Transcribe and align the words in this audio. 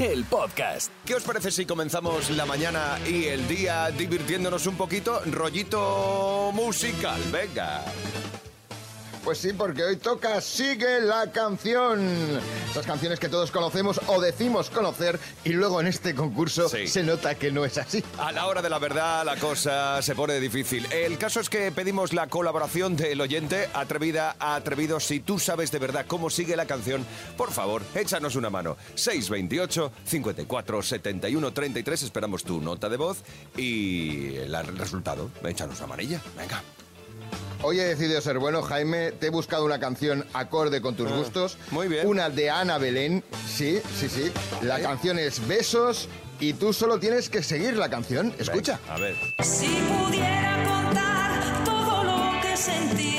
el 0.00 0.24
podcast. 0.24 0.90
¿Qué 1.04 1.14
os 1.14 1.22
parece 1.22 1.50
si 1.50 1.66
comenzamos 1.66 2.30
la 2.30 2.46
mañana 2.46 2.98
y 3.06 3.26
el 3.26 3.46
día 3.46 3.90
divirtiéndonos 3.90 4.66
un 4.66 4.76
poquito? 4.76 5.20
Rollito 5.26 6.50
musical, 6.54 7.20
venga. 7.30 7.84
Pues 9.24 9.38
sí, 9.38 9.52
porque 9.52 9.84
hoy 9.84 9.96
toca 9.96 10.40
Sigue 10.40 11.00
la 11.00 11.30
canción. 11.30 12.00
Esas 12.70 12.86
canciones 12.86 13.20
que 13.20 13.28
todos 13.28 13.50
conocemos 13.50 14.00
o 14.06 14.20
decimos 14.20 14.70
conocer 14.70 15.20
y 15.44 15.50
luego 15.50 15.80
en 15.80 15.86
este 15.88 16.14
concurso 16.14 16.68
Sí. 16.68 16.86
se 16.88 17.02
nota 17.02 17.34
que 17.34 17.50
no 17.52 17.64
es 17.64 17.76
así. 17.78 18.02
A 18.18 18.32
la 18.32 18.46
hora 18.46 18.62
de 18.62 18.70
la 18.70 18.78
verdad 18.78 19.24
la 19.24 19.36
cosa 19.36 20.00
se 20.02 20.14
pone 20.14 20.40
difícil. 20.40 20.86
El 20.92 21.18
caso 21.18 21.40
es 21.40 21.50
que 21.50 21.70
pedimos 21.70 22.12
la 22.12 22.28
colaboración 22.28 22.96
del 22.96 23.20
oyente, 23.20 23.68
atrevida, 23.74 24.36
atrevido. 24.38 25.00
Si 25.00 25.20
tú 25.20 25.38
sabes 25.38 25.70
de 25.70 25.78
verdad 25.78 26.06
cómo 26.08 26.30
sigue 26.30 26.56
la 26.56 26.66
canción, 26.66 27.04
por 27.36 27.52
favor, 27.52 27.82
échanos 27.94 28.36
una 28.36 28.48
mano. 28.50 28.76
628 28.94 29.92
54 30.06 30.82
71 30.82 31.52
33. 31.52 32.02
Esperamos 32.02 32.42
tu 32.42 32.60
nota 32.60 32.88
de 32.88 32.96
voz 32.96 33.18
y 33.56 34.36
el 34.36 34.56
resultado. 34.78 35.30
Échanos 35.44 35.78
una 35.78 35.88
manilla. 35.88 36.20
Venga. 36.36 36.62
Hoy 37.62 37.78
he 37.78 37.84
decidido 37.84 38.20
ser 38.22 38.38
bueno, 38.38 38.62
Jaime. 38.62 39.12
Te 39.12 39.26
he 39.26 39.30
buscado 39.30 39.64
una 39.64 39.78
canción 39.78 40.24
acorde 40.32 40.80
con 40.80 40.94
tus 40.96 41.10
Ah, 41.10 41.16
gustos. 41.16 41.58
muy 41.70 41.88
bien. 41.88 42.06
Una 42.06 42.30
de 42.30 42.48
Ana 42.50 42.78
Belén. 42.78 43.22
Sí, 43.46 43.80
sí, 43.98 44.08
sí. 44.08 44.32
La 44.62 44.80
canción 44.80 45.18
es 45.18 45.46
Besos 45.46 46.08
y 46.38 46.54
tú 46.54 46.72
solo 46.72 46.98
tienes 46.98 47.28
que 47.28 47.42
seguir 47.42 47.76
la 47.76 47.90
canción. 47.90 48.34
Escucha. 48.38 48.80
A 48.88 48.98
ver. 48.98 49.14
Si 49.42 49.66
pudiera 49.66 50.64
contar 50.84 51.64
todo 51.64 52.02
lo 52.04 52.40
que 52.40 52.56
sentí, 52.56 53.09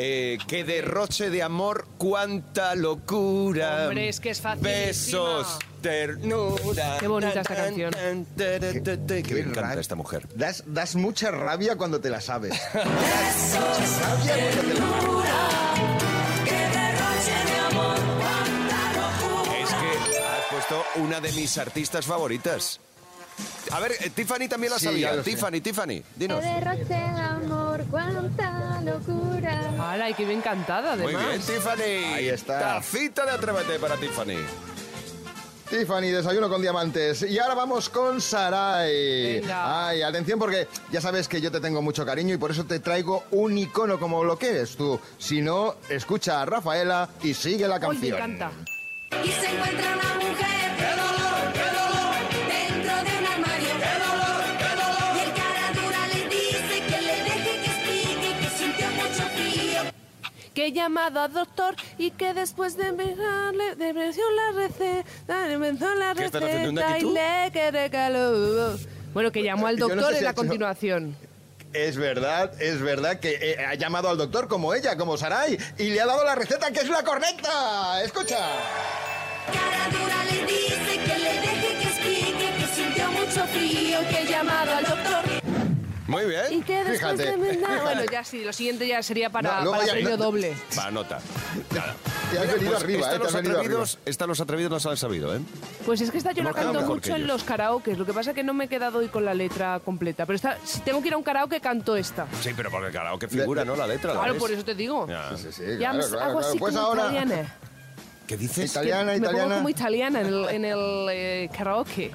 Eh, 0.00 0.38
qué 0.46 0.62
derroche 0.62 1.28
de 1.28 1.42
amor, 1.42 1.88
cuánta 1.98 2.76
locura. 2.76 3.88
Hombre, 3.88 4.08
es 4.08 4.20
que 4.20 4.30
es 4.30 4.40
facilísima. 4.40 4.76
Besos, 4.86 5.58
ternura. 5.82 6.98
Qué 7.00 7.08
bonita 7.08 7.40
esta 7.40 7.56
canción. 7.56 7.90
Tan, 7.90 8.24
tan, 8.24 8.60
tan, 8.60 8.82
tan, 8.84 9.06
tan. 9.08 9.22
Que 9.24 9.34
me 9.34 9.40
encanta 9.40 9.80
esta 9.80 9.96
mujer. 9.96 10.28
Das, 10.36 10.62
das 10.66 10.94
mucha 10.94 11.32
rabia 11.32 11.74
cuando 11.74 12.00
te 12.00 12.10
la 12.10 12.20
sabes. 12.20 12.52
Besos, 12.74 14.00
Rabia 14.00 14.50
cuando 14.54 14.62
te 14.62 14.74
la- 14.74 14.78
ternura. 14.78 15.48
Que 16.44 16.52
derroche 16.52 17.44
de 17.50 17.58
amor, 17.58 17.96
cuánta 18.20 18.80
locura. 18.92 19.58
Es 19.58 19.68
que 19.70 20.18
has 20.20 20.44
puesto 20.48 20.84
una 21.02 21.20
de 21.20 21.32
mis 21.32 21.58
artistas 21.58 22.06
favoritas. 22.06 22.78
A 23.70 23.78
ver, 23.80 23.92
eh, 24.00 24.10
Tiffany 24.10 24.48
también 24.48 24.72
la 24.72 24.78
Sí, 24.78 24.84
sabía. 24.86 25.14
sé. 25.14 25.22
Tiffany, 25.22 25.60
Tiffany, 25.60 26.02
dinos. 26.16 26.40
Qué 26.40 26.46
derroche 26.46 26.84
de 26.84 26.94
amor, 26.94 27.67
cuánta 27.90 28.80
locura. 28.82 29.70
¡Hala! 29.78 30.10
Y 30.10 30.14
qué 30.14 30.24
bien 30.24 30.40
cantada, 30.40 30.96
Muy 30.96 31.14
además. 31.14 31.28
bien, 31.28 31.40
Tiffany. 31.42 32.14
Ahí 32.14 32.28
está. 32.28 32.58
Tacita 32.60 33.24
de 33.24 33.30
Atrévete 33.32 33.78
para 33.78 33.96
Tiffany. 33.96 34.36
Tiffany, 35.68 36.06
desayuno 36.10 36.48
con 36.48 36.62
diamantes. 36.62 37.22
Y 37.22 37.38
ahora 37.38 37.54
vamos 37.54 37.90
con 37.90 38.22
Sarai. 38.22 39.40
Venga. 39.40 39.88
Ay, 39.88 40.00
atención 40.00 40.38
porque 40.38 40.66
ya 40.90 41.00
sabes 41.02 41.28
que 41.28 41.42
yo 41.42 41.50
te 41.52 41.60
tengo 41.60 41.82
mucho 41.82 42.06
cariño 42.06 42.34
y 42.34 42.38
por 42.38 42.50
eso 42.50 42.64
te 42.64 42.80
traigo 42.80 43.24
un 43.32 43.58
icono 43.58 43.98
como 44.00 44.24
lo 44.24 44.38
que 44.38 44.48
eres 44.50 44.76
tú. 44.76 44.98
Si 45.18 45.42
no, 45.42 45.74
escucha 45.90 46.40
a 46.40 46.46
Rafaela 46.46 47.10
y 47.22 47.34
sigue 47.34 47.68
la 47.68 47.74
Uy, 47.76 47.80
me 47.80 47.86
canción. 48.10 48.16
encanta. 48.16 48.50
Y 49.22 49.28
se 49.28 49.46
encuentra 49.54 49.94
una 49.94 50.14
mujer. 50.14 50.67
He 60.68 60.72
llamado 60.72 61.20
al 61.20 61.32
doctor 61.32 61.74
y 61.98 62.10
que 62.12 62.32
después 62.34 62.76
de 62.76 62.92
mirarle, 62.92 63.74
de 63.76 63.92
venció 63.92 64.22
la 64.32 64.60
receta, 64.60 65.46
le 65.46 65.54
inventó 65.54 65.94
la 65.94 66.14
¿Qué 66.14 66.24
estás 66.26 66.42
haciendo, 66.42 66.70
un 66.70 66.76
receta 66.76 66.98
y 66.98 67.04
le 67.12 67.50
que 67.52 67.70
recaló. 67.70 68.76
Bueno, 69.14 69.32
que 69.32 69.42
llamó 69.42 69.66
al 69.66 69.76
no 69.78 69.88
doctor 69.88 70.04
sé 70.04 70.12
si 70.12 70.18
en 70.18 70.20
ha 70.20 70.24
la 70.24 70.30
hecho- 70.30 70.36
continuación. 70.36 71.16
Es 71.74 71.96
verdad, 71.98 72.62
es 72.62 72.80
verdad 72.80 73.20
que 73.20 73.38
eh, 73.42 73.64
ha 73.66 73.74
llamado 73.74 74.08
al 74.08 74.16
doctor 74.16 74.48
como 74.48 74.72
ella, 74.72 74.96
como 74.96 75.18
Sarai, 75.18 75.58
y 75.76 75.90
le 75.90 76.00
ha 76.00 76.06
dado 76.06 76.24
la 76.24 76.34
receta 76.34 76.70
que 76.70 76.80
es 76.80 76.88
la 76.88 77.02
correcta. 77.02 78.02
Escucha. 78.02 78.38
Cara 79.52 79.88
dura 79.90 80.24
le 80.24 80.46
dice 80.46 80.98
que 81.04 81.18
le 81.18 81.40
deje 81.40 81.76
que 81.78 81.88
explique 81.88 82.54
que 82.58 82.66
sintió 82.74 83.10
mucho 83.12 83.44
frío. 83.48 83.98
Que 84.08 84.22
he 84.22 84.26
llamado 84.26 84.72
al 84.76 84.84
doctor. 84.84 85.47
Muy 86.08 86.22
Y 86.22 86.26
bien. 86.26 86.62
que 86.64 86.74
después 86.84 86.98
Fíjate. 86.98 87.22
de 87.30 87.36
mirar- 87.36 87.82
Bueno, 87.82 88.02
ya 88.10 88.24
sí, 88.24 88.42
lo 88.42 88.52
siguiente 88.52 88.88
ya 88.88 89.02
sería 89.02 89.30
para, 89.30 89.60
No, 89.62 89.70
para 89.72 89.84
ya- 89.86 89.92
premio 89.92 90.10
no- 90.10 90.16
doble. 90.16 90.54
Va, 90.76 90.90
nota. 90.90 91.20
Nada. 91.74 91.94
Te 92.30 92.38
has 92.38 92.44
Mira, 92.44 92.54
venido 92.54 92.70
pues 92.72 92.82
arriba, 92.82 93.00
esta 93.00 93.10
eh, 93.10 93.12
te 93.12 93.18
los 93.18 93.28
has 93.28 93.34
venido 93.42 93.58
atrevidos, 93.58 93.98
esta 94.06 94.26
los 94.26 94.40
atrevidos 94.40 94.70
no 94.72 94.80
se 94.80 94.88
han 94.88 94.96
sabido, 94.96 95.36
¿eh? 95.36 95.40
Pues 95.86 96.00
es 96.00 96.10
que 96.10 96.18
esta 96.18 96.32
yo 96.32 96.42
la 96.42 96.48
Hemos 96.50 96.54
quedado 96.56 96.72
canto 96.72 96.80
mejor 96.80 97.00
que 97.02 97.10
mucho 97.10 97.16
en 97.16 97.24
ellos. 97.24 97.28
los 97.36 97.44
karaokes. 97.44 97.96
Lo 97.98 98.06
que 98.06 98.12
pasa 98.14 98.30
es 98.30 98.34
que 98.36 98.42
no 98.42 98.54
me 98.54 98.64
he 98.64 98.68
quedado 98.68 98.98
hoy 99.00 99.08
con 99.08 99.24
la 99.24 99.34
letra 99.34 99.80
completa. 99.84 100.24
Pero 100.26 100.36
esta, 100.36 100.58
si 100.64 100.80
tengo 100.80 101.00
que 101.02 101.08
ir 101.08 101.14
a 101.14 101.18
un 101.18 101.22
karaoke, 101.22 101.60
canto 101.60 101.94
esta. 101.94 102.26
Sí, 102.42 102.50
pero 102.56 102.70
porque 102.70 102.90
claro, 102.90 103.18
que 103.18 103.28
figura, 103.28 103.64
¿no? 103.66 103.76
La 103.76 103.86
letra. 103.86 104.14
¿la 104.14 104.20
Claro, 104.20 104.32
ves? 104.34 104.42
por 104.42 104.50
eso 104.50 104.64
te 104.64 104.74
digo. 104.74 105.06
Ya. 105.08 105.36
Sí, 105.36 105.48
sí, 105.52 105.62
Ya 105.78 105.90
claro, 105.90 105.98
me- 105.98 106.04
claro, 106.04 106.20
hago 106.22 106.32
claro. 106.38 106.48
así 106.48 106.58
Pues 106.58 106.74
como 106.74 106.86
ahora, 106.86 107.02
¿Qué 107.02 107.14
italiana. 107.16 107.54
dices? 108.38 108.70
Italiana, 108.70 109.12
me 109.12 109.18
pongo 109.20 109.30
italiana. 109.30 109.54
como 109.56 109.68
italiana 109.68 110.20
en 110.22 110.26
el, 110.26 110.48
en 110.48 110.64
el 110.64 111.06
eh, 111.10 111.50
karaoke. 111.56 112.10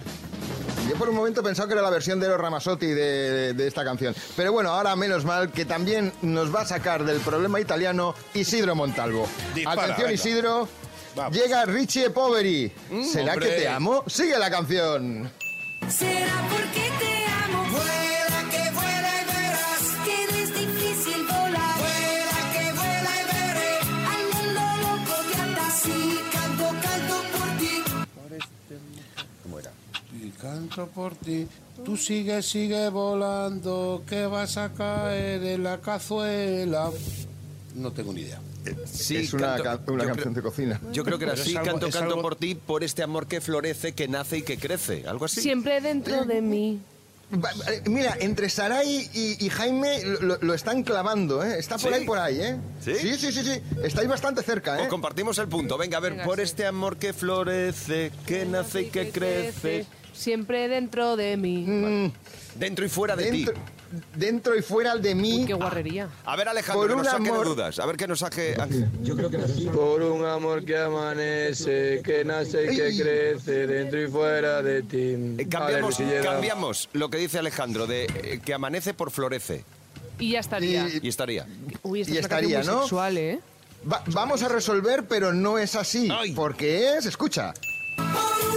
Yo 0.90 0.96
por 0.96 1.10
un 1.10 1.16
momento 1.16 1.42
he 1.42 1.44
pensado 1.44 1.68
que 1.68 1.74
era 1.74 1.82
la 1.82 1.90
versión 1.90 2.20
de 2.20 2.28
los 2.28 2.38
Ramazzotti 2.40 2.88
de, 2.88 3.54
de 3.54 3.68
esta 3.68 3.84
canción. 3.84 4.14
Pero 4.36 4.52
bueno, 4.52 4.70
ahora 4.72 4.96
menos 4.96 5.24
mal 5.24 5.52
que 5.52 5.66
también 5.66 6.12
nos 6.22 6.54
va 6.54 6.62
a 6.62 6.66
sacar 6.66 7.04
del 7.06 7.20
problema 7.22 7.60
italiano 7.60 8.14
Isidro 8.34 8.76
Montalvo. 8.76 9.28
Dispara, 9.56 9.84
Atención 9.84 10.08
venga. 10.10 10.14
Isidro, 10.14 10.68
Vamos. 11.16 11.38
llega 11.38 11.66
Richie 11.66 12.10
Poveri. 12.10 12.72
¿Será 13.12 13.34
hombre. 13.34 13.50
que 13.50 13.56
te 13.62 13.68
amo? 13.68 14.04
Sigue 14.08 14.38
la 14.38 14.50
canción. 14.52 15.32
¿Será 15.90 16.34
porque 16.50 16.83
canto 30.44 30.88
por 30.88 31.16
ti. 31.16 31.48
Tú 31.84 31.98
sigue, 31.98 32.42
sigue 32.44 32.90
volando, 32.90 34.04
que 34.08 34.26
vas 34.28 34.58
a 34.58 34.72
caer 34.74 35.44
en 35.44 35.64
la 35.64 35.80
cazuela. 35.80 36.92
No 37.76 37.92
tengo 37.92 38.14
ni 38.14 38.22
idea. 38.22 38.40
Sí, 38.86 39.18
es 39.18 39.34
una, 39.34 39.56
canto- 39.58 39.64
ca- 39.64 39.92
una 39.92 40.04
yo 40.04 40.08
canción 40.10 40.34
creo- 40.34 40.44
de 40.44 40.50
cocina. 40.50 40.82
Yo 40.94 41.04
creo 41.04 41.18
que 41.18 41.26
era 41.26 41.34
así, 41.34 41.56
algo- 41.56 41.72
canto, 41.72 41.90
canto 41.90 42.10
algo- 42.12 42.22
por 42.22 42.36
ti, 42.36 42.56
por 42.56 42.84
este 42.84 43.02
amor 43.04 43.28
que 43.28 43.42
florece, 43.42 43.94
que 43.94 44.08
nace 44.08 44.38
y 44.38 44.42
que 44.44 44.58
crece. 44.58 45.06
Algo 45.08 45.26
así. 45.26 45.42
Siempre 45.42 45.82
dentro 45.82 46.24
de 46.26 46.42
mí. 46.42 46.80
Mira, 47.88 48.16
entre 48.20 48.48
Sarai 48.48 49.10
y, 49.12 49.44
y 49.44 49.50
Jaime 49.50 50.04
lo, 50.22 50.38
lo 50.40 50.54
están 50.54 50.84
clavando, 50.84 51.44
¿eh? 51.44 51.58
Está 51.58 51.80
por 51.80 51.90
¿Sí? 51.92 51.96
ahí, 52.00 52.06
por 52.06 52.20
ahí, 52.20 52.40
¿eh? 52.40 52.58
¿Sí? 52.80 52.94
Sí, 52.96 53.16
sí, 53.18 53.32
sí, 53.32 53.44
sí. 53.44 53.62
Estáis 53.84 54.08
bastante 54.08 54.44
cerca, 54.44 54.76
Pues 54.76 54.86
¿eh? 54.86 54.90
compartimos 54.90 55.38
el 55.40 55.48
punto. 55.48 55.76
Venga, 55.78 55.98
a 55.98 56.02
ver, 56.02 56.12
Venga, 56.12 56.26
por 56.26 56.36
sí. 56.38 56.44
este 56.44 56.68
amor 56.68 56.98
que 56.98 57.12
florece, 57.12 58.12
que 58.28 58.46
nace 58.46 58.84
y 58.84 58.86
que 58.92 59.10
crece, 59.10 59.88
Siempre 60.14 60.68
dentro 60.68 61.16
de 61.18 61.36
mí. 61.38 61.66
Mm, 61.68 62.12
dentro 62.56 62.86
y 62.86 62.90
fuera 62.90 63.16
de 63.16 63.32
dentro, 63.32 63.54
ti. 63.54 63.60
dentro 64.16 64.56
y 64.56 64.62
fuera 64.62 64.96
de 64.96 65.16
mí. 65.16 65.40
Uy, 65.40 65.46
qué 65.46 65.54
guarrería. 65.54 66.08
A 66.26 66.36
ver, 66.36 66.48
Alejandro, 66.48 66.82
Por 66.82 66.90
que 66.90 66.96
nos 66.96 67.06
un 67.08 67.12
saque 67.12 67.24
de 67.24 67.30
amor- 67.30 67.46
dudas. 67.48 67.80
A 67.80 67.86
ver 67.86 67.98
qué 67.98 68.08
nos 68.08 68.20
saque. 68.20 68.56
Por 69.74 70.02
un 70.04 70.26
amor 70.26 70.64
que 70.64 70.78
amanece, 70.78 72.02
que 72.04 72.24
nace 72.24 72.72
y 72.72 72.76
que 72.76 72.98
crece 73.02 73.68
dentro 73.68 74.02
y 74.02 74.08
fuera 74.08 74.62
de 74.62 74.84
ti. 74.84 75.16
Eh, 75.42 75.48
cambiamos, 75.50 75.98
cambiamos 76.24 76.90
lo 76.94 77.10
que 77.10 77.18
dice 77.18 77.40
Alejandro, 77.40 77.88
de 77.88 78.06
eh, 78.06 78.40
que 78.44 78.54
amanece 78.54 78.94
por 78.94 79.12
florece. 79.12 79.64
Y 80.20 80.32
ya 80.32 80.40
estaría. 80.40 80.88
Y- 80.88 81.00
Y 81.04 81.08
estaría. 81.10 81.46
Uy, 81.82 82.02
esta 82.02 82.14
y 82.14 82.18
es 82.18 82.26
una 82.26 82.30
canción 82.30 82.52
estaría, 82.52 82.58
muy 82.60 82.68
¿no? 82.68 82.82
sexual, 82.84 83.18
¿eh? 83.18 83.40
Va- 83.92 84.04
vamos 84.08 84.44
a 84.44 84.48
resolver, 84.48 85.06
pero 85.08 85.34
no 85.34 85.58
es 85.58 85.76
así. 85.76 86.08
Ay. 86.12 86.34
Porque 86.34 86.96
es, 86.98 87.06
escucha. 87.08 87.54
Por 87.98 88.06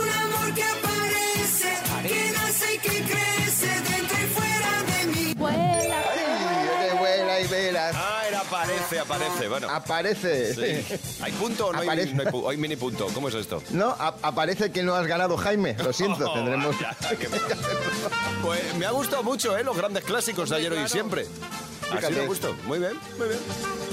un 0.02 0.08
amor 0.08 0.54
que 0.54 0.85
aparece, 8.46 8.98
aparece. 9.00 9.48
Bueno. 9.48 9.68
Aparece. 9.70 10.54
Sí. 10.54 10.98
¿Hay 11.22 11.32
punto 11.32 11.66
o 11.68 11.72
no 11.72 11.80
hay, 11.80 11.86
no 11.86 11.92
hay 12.22 12.28
pu- 12.28 12.50
hay 12.50 12.56
mini 12.56 12.76
punto? 12.76 13.06
¿Cómo 13.12 13.28
es 13.28 13.34
esto? 13.34 13.62
No, 13.70 13.90
a- 13.90 14.14
aparece 14.22 14.70
que 14.70 14.82
no 14.82 14.94
has 14.94 15.06
ganado, 15.06 15.36
Jaime. 15.36 15.74
Lo 15.74 15.92
siento, 15.92 16.30
Oh, 16.30 16.34
tendremos. 16.34 16.74
vaya, 16.78 16.96
Pues 18.42 18.74
me 18.76 18.86
ha 18.86 18.90
gustado 18.90 19.22
mucho, 19.22 19.56
¿eh? 19.56 19.64
Los 19.64 19.76
grandes 19.76 20.04
clásicos 20.04 20.50
de 20.50 20.56
ayer 20.56 20.72
hoy 20.72 20.80
y 20.84 20.88
siempre. 20.88 21.26
Así 21.96 22.12
me 22.12 22.26
gustó. 22.26 22.54
Muy 22.66 22.78
bien, 22.78 22.92
muy 23.18 23.28
bien. 23.28 23.40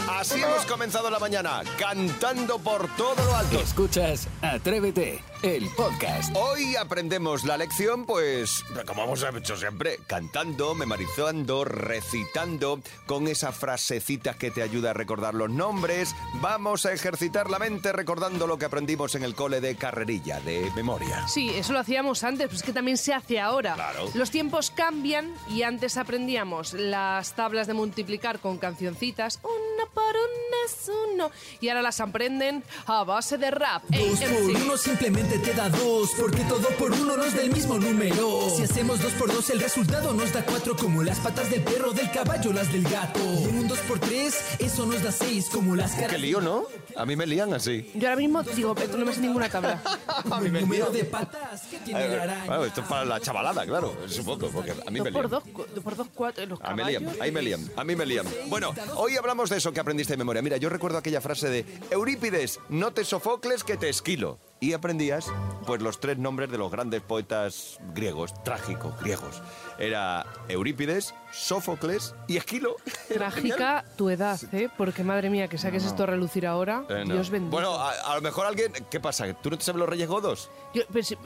Así 0.09 0.41
hemos 0.41 0.65
comenzado 0.65 1.09
la 1.09 1.19
mañana, 1.19 1.61
cantando 1.77 2.57
por 2.59 2.87
todo 2.95 3.15
lo 3.23 3.35
alto. 3.35 3.59
Escuchas 3.59 4.27
Atrévete, 4.41 5.21
el 5.43 5.67
podcast. 5.71 6.33
Hoy 6.37 6.77
aprendemos 6.77 7.43
la 7.43 7.57
lección, 7.57 8.05
pues, 8.05 8.63
como 8.87 9.03
hemos 9.03 9.23
hecho 9.23 9.57
siempre, 9.57 9.99
cantando, 10.07 10.73
memorizando, 10.73 11.65
recitando, 11.65 12.79
con 13.05 13.27
esa 13.27 13.51
frasecita 13.51 14.35
que 14.35 14.51
te 14.51 14.61
ayuda 14.61 14.91
a 14.91 14.93
recordar 14.93 15.33
los 15.33 15.49
nombres. 15.49 16.15
Vamos 16.35 16.85
a 16.85 16.93
ejercitar 16.93 17.49
la 17.49 17.59
mente 17.59 17.91
recordando 17.91 18.47
lo 18.47 18.57
que 18.57 18.65
aprendimos 18.65 19.15
en 19.15 19.23
el 19.23 19.35
cole 19.35 19.59
de 19.59 19.75
carrerilla, 19.75 20.39
de 20.39 20.71
memoria. 20.77 21.27
Sí, 21.27 21.49
eso 21.49 21.73
lo 21.73 21.79
hacíamos 21.79 22.23
antes, 22.23 22.47
pues 22.47 22.59
es 22.61 22.63
que 22.63 22.71
también 22.71 22.97
se 22.97 23.13
hace 23.13 23.41
ahora. 23.41 23.73
Claro. 23.75 24.09
Los 24.13 24.31
tiempos 24.31 24.71
cambian 24.71 25.33
y 25.49 25.63
antes 25.63 25.97
aprendíamos 25.97 26.71
las 26.73 27.35
tablas 27.35 27.67
de 27.67 27.73
multiplicar 27.73 28.39
con 28.39 28.57
cancioncitas. 28.57 29.39
Uno 29.43 29.89
por 29.93 30.03
uno 30.05 30.57
es 30.65 30.89
uno. 31.13 31.31
Y 31.59 31.67
ahora 31.67 31.81
las 31.81 31.99
aprenden 31.99 32.63
a 32.85 33.03
base 33.03 33.37
de 33.37 33.51
rap. 33.51 33.83
Ey, 33.91 34.09
Dos 34.09 34.19
por 34.21 34.29
MC. 34.29 34.63
uno 34.63 34.77
simplemente 34.77 35.32
te 35.39 35.53
da 35.53 35.69
dos, 35.69 36.11
porque 36.19 36.41
todo 36.43 36.67
por 36.77 36.91
uno 36.91 37.17
nos 37.17 37.33
da 37.35 37.41
el 37.41 37.51
mismo 37.51 37.77
número. 37.77 38.49
Si 38.55 38.63
hacemos 38.63 39.01
dos 39.01 39.11
por 39.13 39.31
dos, 39.33 39.49
el 39.49 39.59
resultado 39.59 40.13
nos 40.13 40.31
da 40.33 40.43
cuatro, 40.45 40.75
como 40.75 41.03
las 41.03 41.19
patas 41.19 41.49
del 41.49 41.61
perro, 41.61 41.91
del 41.91 42.09
caballo, 42.11 42.53
las 42.53 42.71
del 42.71 42.83
gato. 42.83 43.19
Y 43.39 43.43
en 43.45 43.57
un 43.59 43.67
dos 43.67 43.79
por 43.79 43.99
tres, 43.99 44.35
eso 44.59 44.85
nos 44.85 45.01
da 45.03 45.11
seis, 45.11 45.47
como 45.51 45.75
las 45.75 45.91
caras. 45.93 46.11
Qué 46.11 46.17
lío, 46.17 46.41
¿no? 46.41 46.65
A 46.95 47.05
mí 47.05 47.15
me 47.15 47.25
lían 47.25 47.53
así. 47.53 47.89
Yo 47.95 48.07
ahora 48.09 48.19
mismo 48.21 48.43
digo, 48.43 48.75
"Pero 48.75 48.97
no 48.97 49.05
me 49.05 49.13
sé 49.13 49.21
ninguna 49.21 49.49
tabla. 49.49 49.81
como 50.23 50.41
el 50.41 50.53
número 50.53 50.89
de 50.91 51.03
patas 51.05 51.61
que 51.69 51.77
tiene 51.79 52.07
la 52.09 52.23
araña. 52.23 52.45
Claro, 52.45 52.65
esto 52.65 52.81
es 52.81 52.87
para 52.87 53.05
la 53.05 53.19
chavalada, 53.19 53.65
claro, 53.65 53.95
supongo, 54.07 54.49
porque 54.49 54.71
a 54.71 54.91
mí 54.91 55.01
me 55.01 55.11
por 55.11 55.23
lían. 55.25 55.29
dos, 55.31 55.43
cu- 55.51 55.65
dos 55.73 55.83
por 55.83 55.95
dos, 55.95 56.07
cuatro. 56.13 56.45
Los 56.45 56.61
A 56.61 56.71
mí 56.75 56.83
me 56.83 56.89
lían, 56.89 57.03
caballos. 57.03 57.21
ahí 57.21 57.31
me 57.31 57.41
lían, 57.41 57.71
a 57.75 57.83
mí 57.83 57.95
me 57.95 58.05
lían. 58.05 58.25
Bueno, 58.47 58.73
hoy 58.95 59.15
hablamos 59.17 59.49
de 59.49 59.57
eso 59.57 59.71
que 59.73 59.79
aprendiste 59.79 60.13
de 60.13 60.17
memoria. 60.17 60.41
Mira, 60.41 60.57
yo 60.57 60.69
recuerdo 60.69 60.97
aquella 60.99 61.21
frase 61.21 61.49
de 61.49 61.65
Eurípides, 61.89 62.59
no 62.69 62.91
te 62.93 63.03
sofocles 63.03 63.63
que 63.63 63.77
te 63.77 63.89
esquilo. 63.89 64.39
Y 64.63 64.71
aprendías, 64.71 65.27
pues, 65.65 65.81
los 65.81 65.99
tres 65.99 66.17
nombres 66.17 66.49
de 66.49 66.57
los 66.57 66.71
grandes 66.71 67.01
poetas 67.01 67.79
griegos, 67.93 68.33
trágicos 68.45 68.97
griegos. 69.01 69.41
Era 69.77 70.25
Eurípides, 70.47 71.13
Sófocles 71.33 72.15
y 72.29 72.37
Esquilo. 72.37 72.77
Trágica 73.13 73.83
tu 73.97 74.09
edad, 74.09 74.39
¿eh? 74.53 74.69
Porque 74.77 75.03
madre 75.03 75.29
mía, 75.29 75.49
que 75.49 75.57
saques 75.57 75.83
esto 75.83 76.03
a 76.03 76.05
relucir 76.05 76.47
ahora. 76.47 76.85
Eh, 76.87 77.03
no. 77.05 77.13
Dios 77.15 77.29
bendito. 77.29 77.51
Bueno, 77.51 77.73
a, 77.75 77.91
a 77.91 78.15
lo 78.15 78.21
mejor 78.21 78.45
alguien... 78.45 78.71
¿Qué 78.89 79.01
pasa? 79.01 79.33
¿Tú 79.33 79.49
no 79.49 79.57
te 79.57 79.65
sabes 79.65 79.79
los 79.79 79.89
Reyes 79.89 80.07
Godos? 80.07 80.49
Yo- 80.73 80.83
si- 81.03 81.17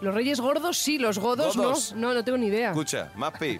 los 0.00 0.14
reyes 0.14 0.40
gordos 0.40 0.78
sí, 0.78 0.98
los 0.98 1.18
godos, 1.18 1.54
Godos. 1.56 1.92
no. 1.94 2.08
No, 2.08 2.14
no 2.14 2.24
tengo 2.24 2.38
ni 2.38 2.46
idea. 2.46 2.70
Escucha, 2.70 3.10
Mapi. 3.14 3.58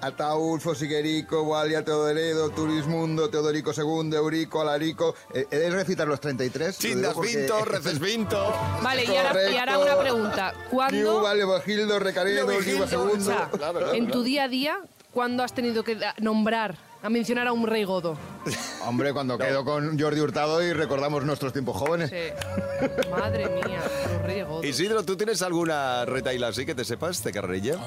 Ataulfo, 0.00 0.74
Siguerico, 0.74 1.42
Gualia, 1.44 1.84
Teodoredo, 1.84 2.50
Turismundo, 2.50 3.28
Teodorico 3.30 3.72
II, 3.76 4.14
Eurico, 4.16 4.60
Alarico. 4.60 5.14
Eh, 5.32 5.46
¿He 5.50 5.56
de 5.58 5.70
recitar 5.70 6.06
los 6.08 6.20
33? 6.20 6.76
Lo 6.76 6.88
digo 6.88 6.94
Chindas 6.94 7.14
porque- 7.14 7.36
Vinto, 7.38 7.64
Reces 7.64 7.98
Vinto. 7.98 8.54
Vale, 8.82 9.04
y 9.04 9.16
ahora, 9.16 9.50
y 9.50 9.56
ahora 9.56 9.78
una 9.78 9.96
pregunta. 9.98 10.54
¿Cuándo, 10.70 10.96
Liuba, 10.96 11.34
Leovigildo, 11.34 11.98
Recaredo, 11.98 12.46
Liuba 12.60 12.84
o 12.84 13.14
II. 13.14 13.20
sea, 13.22 13.48
Claro, 13.50 13.50
claro, 13.78 13.92
en 13.94 14.04
claro. 14.06 14.12
tu 14.12 14.22
día 14.24 14.44
a 14.44 14.48
día, 14.48 14.78
¿cuándo 15.12 15.42
has 15.42 15.54
tenido 15.54 15.82
que 15.84 15.98
nombrar, 16.18 16.76
a 17.02 17.08
mencionar 17.10 17.46
a 17.46 17.52
un 17.52 17.66
rey 17.66 17.84
godo? 17.84 18.16
Hombre, 18.86 19.12
cuando 19.12 19.38
quedo 19.38 19.64
con 19.64 19.98
Jordi 19.98 20.20
Hurtado 20.20 20.62
y 20.62 20.72
recordamos 20.72 21.24
nuestros 21.24 21.52
tiempos 21.52 21.76
jóvenes. 21.76 22.10
Sí. 22.10 23.08
Madre 23.10 23.48
mía, 23.48 23.80
los 24.12 24.22
reyes 24.22 24.46
godos. 24.46 24.64
Isidro, 24.64 25.02
¿tú 25.04 25.16
tienes 25.16 25.40
alguna 25.42 26.04
retaila 26.04 26.48
así 26.48 26.66
que 26.66 26.74
te 26.74 26.84
sepas 26.84 27.22
de 27.24 27.32
carrerilla? 27.32 27.78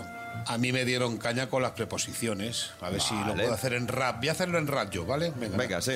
A 0.47 0.57
mí 0.57 0.71
me 0.71 0.85
dieron 0.85 1.17
caña 1.17 1.49
con 1.49 1.61
las 1.61 1.71
preposiciones. 1.71 2.71
A 2.81 2.89
ver 2.89 3.01
si 3.01 3.13
lo 3.25 3.33
puedo 3.35 3.53
hacer 3.53 3.73
en 3.73 3.88
rap. 3.88 4.19
Voy 4.19 4.29
a 4.29 4.31
hacerlo 4.31 4.57
en 4.57 4.67
rap 4.67 4.89
yo, 4.91 5.05
¿vale? 5.05 5.31
Venga, 5.35 5.81
sí. 5.81 5.94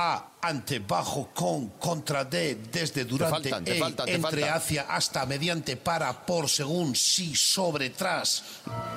A, 0.00 0.28
ante, 0.42 0.78
bajo, 0.78 1.30
con, 1.34 1.70
contra, 1.70 2.24
de, 2.24 2.54
desde, 2.70 3.04
durante, 3.04 3.48
faltan, 3.50 3.64
te 3.64 3.72
el, 3.72 3.78
faltan, 3.80 4.06
te 4.06 4.14
entre, 4.14 4.48
hacia, 4.48 4.82
hasta, 4.82 5.26
mediante, 5.26 5.76
para, 5.76 6.24
por, 6.24 6.48
según, 6.48 6.94
sí, 6.94 7.34
sobre, 7.34 7.90
tras. 7.90 8.44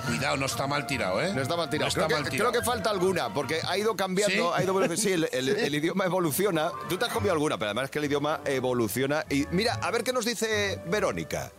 Cuidado, 0.06 0.38
no 0.38 0.46
está 0.46 0.68
mal 0.68 0.86
tirado, 0.86 1.20
¿eh? 1.20 1.34
No 1.34 1.42
está 1.42 1.56
mal 1.56 1.72
tirado. 1.72 1.88
No 1.90 1.94
creo, 1.94 2.06
está 2.06 2.08
que, 2.08 2.14
mal 2.14 2.24
creo 2.30 2.32
tirado. 2.32 2.52
que 2.52 2.62
falta 2.62 2.90
alguna, 2.92 3.34
porque 3.34 3.62
ha 3.68 3.78
ido 3.80 3.96
cambiando, 3.96 4.54
¿Sí? 4.56 4.62
ha 4.62 4.64
ido. 4.64 4.96
Sí, 4.98 5.14
el, 5.14 5.28
el- 5.32 5.50
el 5.58 5.74
idioma 5.76 6.06
evoluciona. 6.06 6.72
Tú 6.88 6.98
te 6.98 7.06
has 7.06 7.12
comido 7.14 7.34
alguna, 7.34 7.58
pero 7.58 7.70
además 7.70 7.86
es 7.86 7.92
que 7.92 7.98
el 8.00 8.06
idioma 8.06 8.42
evoluciona. 8.46 9.26
Y 9.28 9.48
mira, 9.50 9.76
a 9.82 9.90
ver 9.90 10.04
qué 10.04 10.14
nos 10.14 10.26
dice 10.26 10.82
Verónica. 10.88 11.52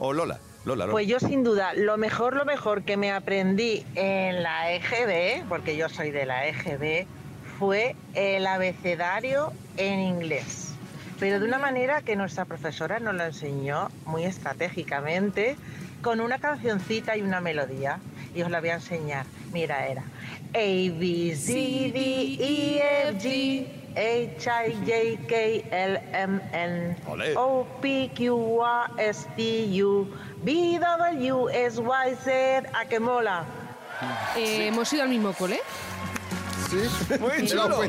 O 0.00 0.12
Lola. 0.12 0.38
Pues 0.90 1.06
yo 1.06 1.18
sin 1.18 1.42
duda, 1.42 1.72
lo 1.74 1.96
mejor, 1.96 2.36
lo 2.36 2.44
mejor 2.44 2.82
que 2.82 2.96
me 2.96 3.12
aprendí 3.12 3.84
en 3.94 4.42
la 4.42 4.72
EGB, 4.72 5.48
porque 5.48 5.76
yo 5.76 5.88
soy 5.88 6.10
de 6.10 6.26
la 6.26 6.46
EGB, 6.46 7.06
fue 7.58 7.96
el 8.14 8.46
abecedario 8.46 9.52
en 9.76 10.00
inglés. 10.00 10.74
Pero 11.18 11.40
de 11.40 11.46
una 11.46 11.58
manera 11.58 12.02
que 12.02 12.16
nuestra 12.16 12.44
profesora 12.44 12.98
nos 12.98 13.14
lo 13.14 13.24
enseñó 13.24 13.88
muy 14.06 14.24
estratégicamente, 14.24 15.56
con 16.02 16.20
una 16.20 16.38
cancioncita 16.38 17.16
y 17.16 17.22
una 17.22 17.40
melodía. 17.40 17.98
Y 18.34 18.42
os 18.42 18.50
la 18.50 18.60
voy 18.60 18.70
a 18.70 18.74
enseñar. 18.74 19.26
Mira, 19.52 19.86
era 19.86 20.02
A, 20.54 20.58
B, 20.58 21.34
C, 21.36 21.52
D, 21.92 22.36
E, 22.38 23.08
F, 23.08 23.18
G, 23.18 23.66
H, 23.96 24.48
I, 24.48 24.72
J, 24.86 25.18
K, 25.28 25.64
L, 25.70 25.96
M, 26.12 26.40
N, 26.52 26.96
Olé. 27.06 27.34
O, 27.36 27.66
P, 27.80 28.10
Q, 28.14 28.62
R, 28.62 28.90
S, 28.98 29.26
T, 29.36 29.66
U, 29.82 30.06
V, 30.42 30.78
W, 30.78 31.48
S, 31.50 31.80
Y, 31.80 32.14
Z. 32.24 32.68
¿A 32.74 32.84
que 32.86 33.00
mola? 33.00 33.44
Eh, 34.36 34.68
¿Hemos 34.68 34.92
ido 34.92 35.02
al 35.02 35.08
mismo 35.08 35.32
cole? 35.32 35.60
Sí, 36.70 37.16
Muy 37.18 37.46
chulo. 37.46 37.80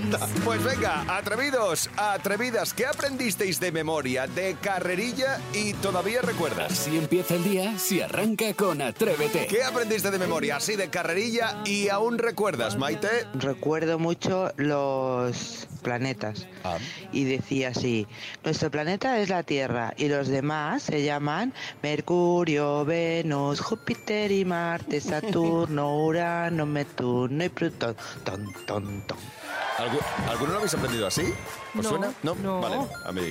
Pues 0.44 0.63
venga, 0.63 1.04
atrevidos, 1.16 1.89
atrevidas, 1.98 2.74
¿qué 2.74 2.88
aprendisteis 2.88 3.60
de 3.60 3.72
memoria, 3.72 4.25
de 4.28 4.56
carrerilla 4.60 5.39
y 5.54 5.74
todavía 5.75 6.22
recuerdas? 6.22 6.72
Así 6.72 6.98
empieza 6.98 7.36
el 7.36 7.44
día 7.44 7.78
si 7.78 8.01
arranca 8.01 8.54
con 8.56 8.81
Atrévete. 8.81 9.45
¿Qué 9.48 9.63
aprendiste 9.63 10.10
de 10.10 10.18
memoria, 10.18 10.56
así 10.56 10.75
de 10.75 10.89
carrerilla 10.89 11.57
y 11.66 11.89
aún 11.89 12.18
recuerdas, 12.18 12.75
Maite? 12.78 13.28
Recuerdo 13.36 14.00
mucho 14.00 14.51
los 14.57 15.68
planetas 15.84 16.48
Ah. 16.63 16.77
y 17.12 17.24
decía 17.24 17.69
así, 17.69 18.06
nuestro 18.44 18.69
planeta 18.69 19.19
es 19.19 19.30
la 19.30 19.42
Tierra 19.42 19.94
y 19.98 20.07
los 20.10 20.27
demás 20.27 20.84
se 20.84 21.03
llaman 21.03 21.53
Mercurio, 21.82 22.86
Venus, 22.86 23.60
Júpiter 23.62 24.32
y 24.32 24.46
Marte, 24.46 25.01
Saturno, 25.01 25.98
Urano, 26.05 26.65
Neptuno 26.67 27.44
y 27.44 27.50
Plutón. 27.50 27.96
Ton, 28.24 28.46
ton, 28.72 29.01
ton. 29.08 29.18
¿Algu- 29.80 30.30
¿Alguno 30.30 30.51
lo 30.54 30.58
habéis 30.60 30.74
aprendido 30.74 31.08
así? 31.08 31.34
¿Os 31.78 31.84
No, 31.84 31.90
suena? 31.90 32.13
¿No? 32.24 32.36
no. 32.36 32.60
Vale, 32.62 32.78
a 33.06 33.12
mí, 33.12 33.22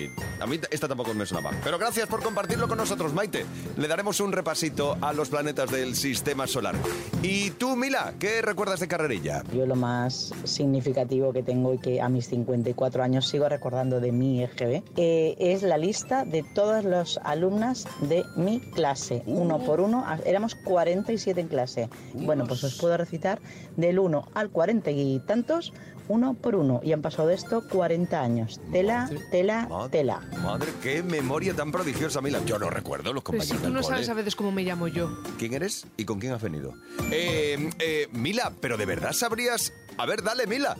a 0.40 0.46
mí 0.46 0.58
esta 0.70 0.88
tampoco 0.88 1.12
me 1.14 1.26
sonaba. 1.26 1.50
Pero 1.62 1.78
gracias 1.78 2.06
por 2.08 2.22
compartirlo 2.22 2.68
con 2.68 2.78
nosotros, 2.78 3.12
Maite. 3.12 3.44
Le 3.76 3.86
daremos 3.88 4.18
un 4.20 4.32
repasito 4.32 4.96
a 5.00 5.12
los 5.12 5.28
planetas 5.28 5.70
del 5.70 5.94
sistema 5.94 6.46
solar. 6.46 6.74
Y 7.22 7.50
tú, 7.52 7.76
Mila, 7.76 8.14
¿qué 8.18 8.40
recuerdas 8.42 8.80
de 8.80 8.88
carrerilla? 8.88 9.42
Yo 9.52 9.66
lo 9.66 9.76
más 9.76 10.32
significativo 10.44 11.32
que 11.32 11.42
tengo 11.42 11.74
y 11.74 11.78
que 11.78 12.00
a 12.00 12.08
mis 12.08 12.28
54 12.28 13.02
años 13.02 13.28
sigo 13.28 13.48
recordando 13.48 14.00
de 14.00 14.12
mi 14.12 14.42
EGB 14.42 14.82
eh, 14.96 15.36
es 15.38 15.62
la 15.62 15.76
lista 15.78 16.24
de 16.24 16.42
todas 16.54 16.84
las 16.84 17.18
alumnas 17.24 17.86
de 18.02 18.24
mi 18.36 18.60
clase, 18.60 19.22
uno 19.26 19.58
por 19.58 19.80
uno. 19.80 20.04
a- 20.06 20.18
Éramos 20.24 20.54
47 20.54 21.40
en 21.40 21.48
clase. 21.48 21.88
Bueno, 22.14 22.46
pues 22.46 22.64
os 22.64 22.74
puedo 22.78 22.96
recitar 22.96 23.40
del 23.76 23.98
1 23.98 24.28
al 24.34 24.50
40 24.50 24.90
y 24.92 25.18
tantos, 25.26 25.72
uno 26.08 26.34
por 26.34 26.54
uno. 26.56 26.80
Y 26.82 26.92
han 26.92 27.02
pasado 27.02 27.28
de 27.28 27.34
esto 27.34 27.62
40 27.68 28.20
años. 28.20 28.29
Tela, 28.72 29.10
tela, 29.30 29.66
Madre- 29.68 29.88
tela. 29.90 30.20
Madre, 30.42 30.68
qué 30.82 31.02
memoria 31.02 31.54
tan 31.54 31.70
prodigiosa, 31.72 32.20
Mila. 32.20 32.40
Yo 32.46 32.58
no 32.58 32.70
recuerdo 32.70 33.12
los 33.12 33.22
Pero 33.22 33.38
compañeros 33.38 33.58
si 33.60 33.66
tú 33.66 33.72
no 33.72 33.82
sabes 33.82 34.08
a 34.08 34.14
veces 34.14 34.36
cómo 34.36 34.52
me 34.52 34.62
llamo 34.62 34.88
yo. 34.88 35.10
¿Quién 35.38 35.54
eres 35.54 35.86
y 35.96 36.04
con 36.04 36.18
quién 36.20 36.32
has 36.32 36.42
venido? 36.42 36.74
Eh, 37.10 37.70
eh, 37.78 38.08
Mila, 38.12 38.52
¿pero 38.60 38.76
de 38.76 38.86
verdad 38.86 39.12
sabrías...? 39.12 39.72
A 39.98 40.06
ver, 40.06 40.22
dale, 40.22 40.46
Mila. 40.46 40.76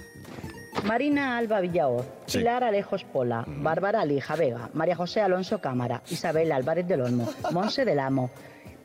Marina 0.84 1.36
Alba 1.36 1.60
Villaor, 1.60 2.04
Sí. 2.26 2.38
Pilar 2.38 2.62
Alejos 2.64 3.04
Pola, 3.04 3.44
Bárbara 3.46 4.04
Lija 4.04 4.36
Vega, 4.36 4.70
María 4.72 4.94
José 4.96 5.20
Alonso 5.20 5.60
Cámara, 5.60 6.02
Isabel 6.10 6.52
Álvarez 6.52 6.86
del 6.86 7.00
Olmo, 7.02 7.28
Monse 7.50 7.84
del 7.84 7.98
Amo, 7.98 8.30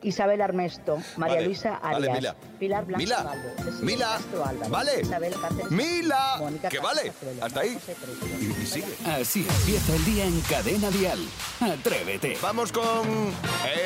Isabel 0.02 0.40
Armesto, 0.40 0.98
María 1.16 1.36
Vale, 1.36 1.46
Luisa 1.46 1.78
vale, 1.82 1.96
Arias, 1.96 2.16
Mila. 2.16 2.36
Pilar 2.58 2.84
Blanco 2.84 3.02
Mila, 3.04 3.22
Valdo, 3.22 3.82
Mila, 3.82 4.20
vale. 4.68 5.00
Isabel 5.02 5.34
Cáceres, 5.40 5.70
Mila, 5.70 6.36
Mónica 6.38 6.68
que 6.68 6.78
vale. 6.78 7.12
Hasta 7.40 7.60
ahí. 7.60 7.78
Y, 8.40 8.62
y 8.62 8.66
sigue. 8.66 8.86
Así 9.06 9.46
empieza 9.48 9.94
el 9.94 10.04
día 10.04 10.24
en 10.26 10.40
Cadena 10.42 10.90
Dial. 10.90 11.18
Atrévete. 11.60 12.38
Vamos 12.42 12.72
con 12.72 13.32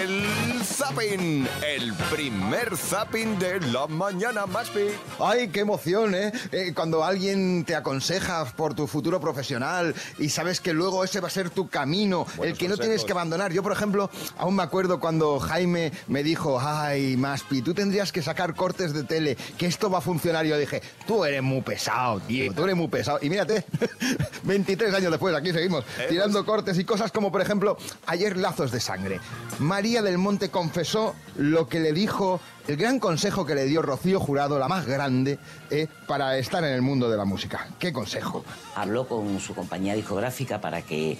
el 0.00 0.24
zapping, 0.64 1.48
el 1.66 1.94
primer 2.10 2.76
zapping 2.76 3.38
de 3.38 3.60
la 3.60 3.86
mañana, 3.86 4.46
Maspi. 4.46 4.88
Ay, 5.18 5.48
qué 5.48 5.60
emoción, 5.60 6.14
¿eh? 6.14 6.32
Eh, 6.52 6.72
Cuando 6.74 7.04
alguien 7.04 7.64
te 7.64 7.74
aconseja 7.74 8.44
por 8.56 8.74
tu 8.74 8.86
futuro 8.86 9.20
profesional 9.20 9.94
y 10.18 10.28
sabes 10.28 10.60
que 10.60 10.72
luego 10.72 11.04
ese 11.04 11.20
va 11.20 11.28
a 11.28 11.30
ser 11.30 11.50
tu 11.50 11.68
camino, 11.68 12.26
el 12.42 12.56
que 12.56 12.68
no 12.68 12.76
tienes 12.76 13.04
que 13.04 13.12
abandonar. 13.12 13.52
Yo, 13.52 13.62
por 13.62 13.72
ejemplo, 13.72 14.10
aún 14.38 14.56
me 14.56 14.62
acuerdo 14.62 15.00
cuando 15.00 15.38
Jaime 15.40 15.92
me 16.08 16.22
dijo, 16.22 16.58
ay, 16.60 17.16
Maspi, 17.16 17.62
tú 17.62 17.74
tendrías 17.74 18.12
que 18.12 18.22
sacar 18.22 18.54
cortes 18.54 18.92
de 18.92 19.04
tele, 19.04 19.36
que 19.58 19.66
esto 19.66 19.90
va 19.90 19.98
a 19.98 20.00
funcionar. 20.02 20.46
Y 20.46 20.50
yo 20.50 20.58
dije, 20.58 20.82
tú 21.06 21.24
eres 21.24 21.42
muy 21.42 21.60
pesado, 21.62 22.20
tío, 22.20 22.52
tú 22.52 22.64
eres 22.64 22.76
muy 22.76 22.88
pesado. 22.88 23.18
Y 23.22 23.30
mírate, 23.30 23.64
23 24.44 24.94
años 24.94 25.10
después, 25.10 25.34
aquí 25.34 25.52
seguimos, 25.52 25.84
Eh, 25.98 26.06
tirando 26.08 26.44
cortes 26.44 26.78
y 26.78 26.84
cosas 26.84 27.12
como, 27.12 27.30
por 27.32 27.40
ejemplo, 27.40 27.76
ayer 28.06 28.36
lazos 28.36 28.70
de 28.70 28.80
sangre. 28.80 29.20
María 29.58 30.02
del 30.02 30.18
Monte 30.18 30.50
confesó 30.50 31.14
lo 31.36 31.68
que 31.68 31.80
le 31.80 31.92
dijo, 31.92 32.40
el 32.68 32.76
gran 32.76 32.98
consejo 32.98 33.44
que 33.46 33.54
le 33.54 33.64
dio 33.64 33.82
Rocío 33.82 34.20
Jurado, 34.20 34.58
la 34.58 34.68
más 34.68 34.86
grande, 34.86 35.38
eh, 35.70 35.86
para 36.06 36.36
estar 36.38 36.62
en 36.64 36.72
el 36.72 36.82
mundo 36.82 37.10
de 37.10 37.16
la 37.16 37.24
música. 37.24 37.68
¿Qué 37.78 37.92
consejo? 37.92 38.44
habló 38.76 39.06
con 39.06 39.40
su 39.40 39.54
compañía 39.54 39.94
discográfica 39.94 40.60
para 40.60 40.82
que 40.82 41.18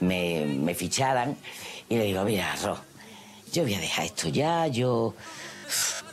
me, 0.00 0.46
me 0.46 0.74
ficharan 0.74 1.36
y 1.88 1.96
le 1.96 2.04
digo, 2.04 2.22
mira, 2.24 2.54
Ro, 2.64 2.78
yo 3.52 3.62
voy 3.62 3.74
a 3.74 3.80
dejar 3.80 4.04
esto 4.06 4.28
ya, 4.28 4.66
yo... 4.66 5.14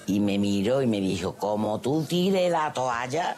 Y 0.07 0.19
me 0.19 0.39
miró 0.39 0.81
y 0.81 0.87
me 0.87 0.99
dijo, 0.99 1.35
como 1.35 1.79
tú 1.81 2.03
tires 2.03 2.51
la 2.51 2.73
toalla, 2.73 3.35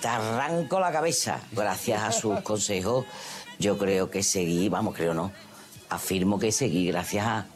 te 0.00 0.06
arranco 0.06 0.78
la 0.78 0.92
cabeza. 0.92 1.40
Gracias 1.50 2.00
a 2.00 2.12
sus 2.12 2.40
consejos, 2.42 3.06
yo 3.58 3.76
creo 3.76 4.08
que 4.08 4.22
seguí, 4.22 4.68
vamos, 4.68 4.94
creo 4.94 5.14
no, 5.14 5.32
afirmo 5.88 6.38
que 6.38 6.52
seguí 6.52 6.86
gracias 6.86 7.26
a, 7.26 7.46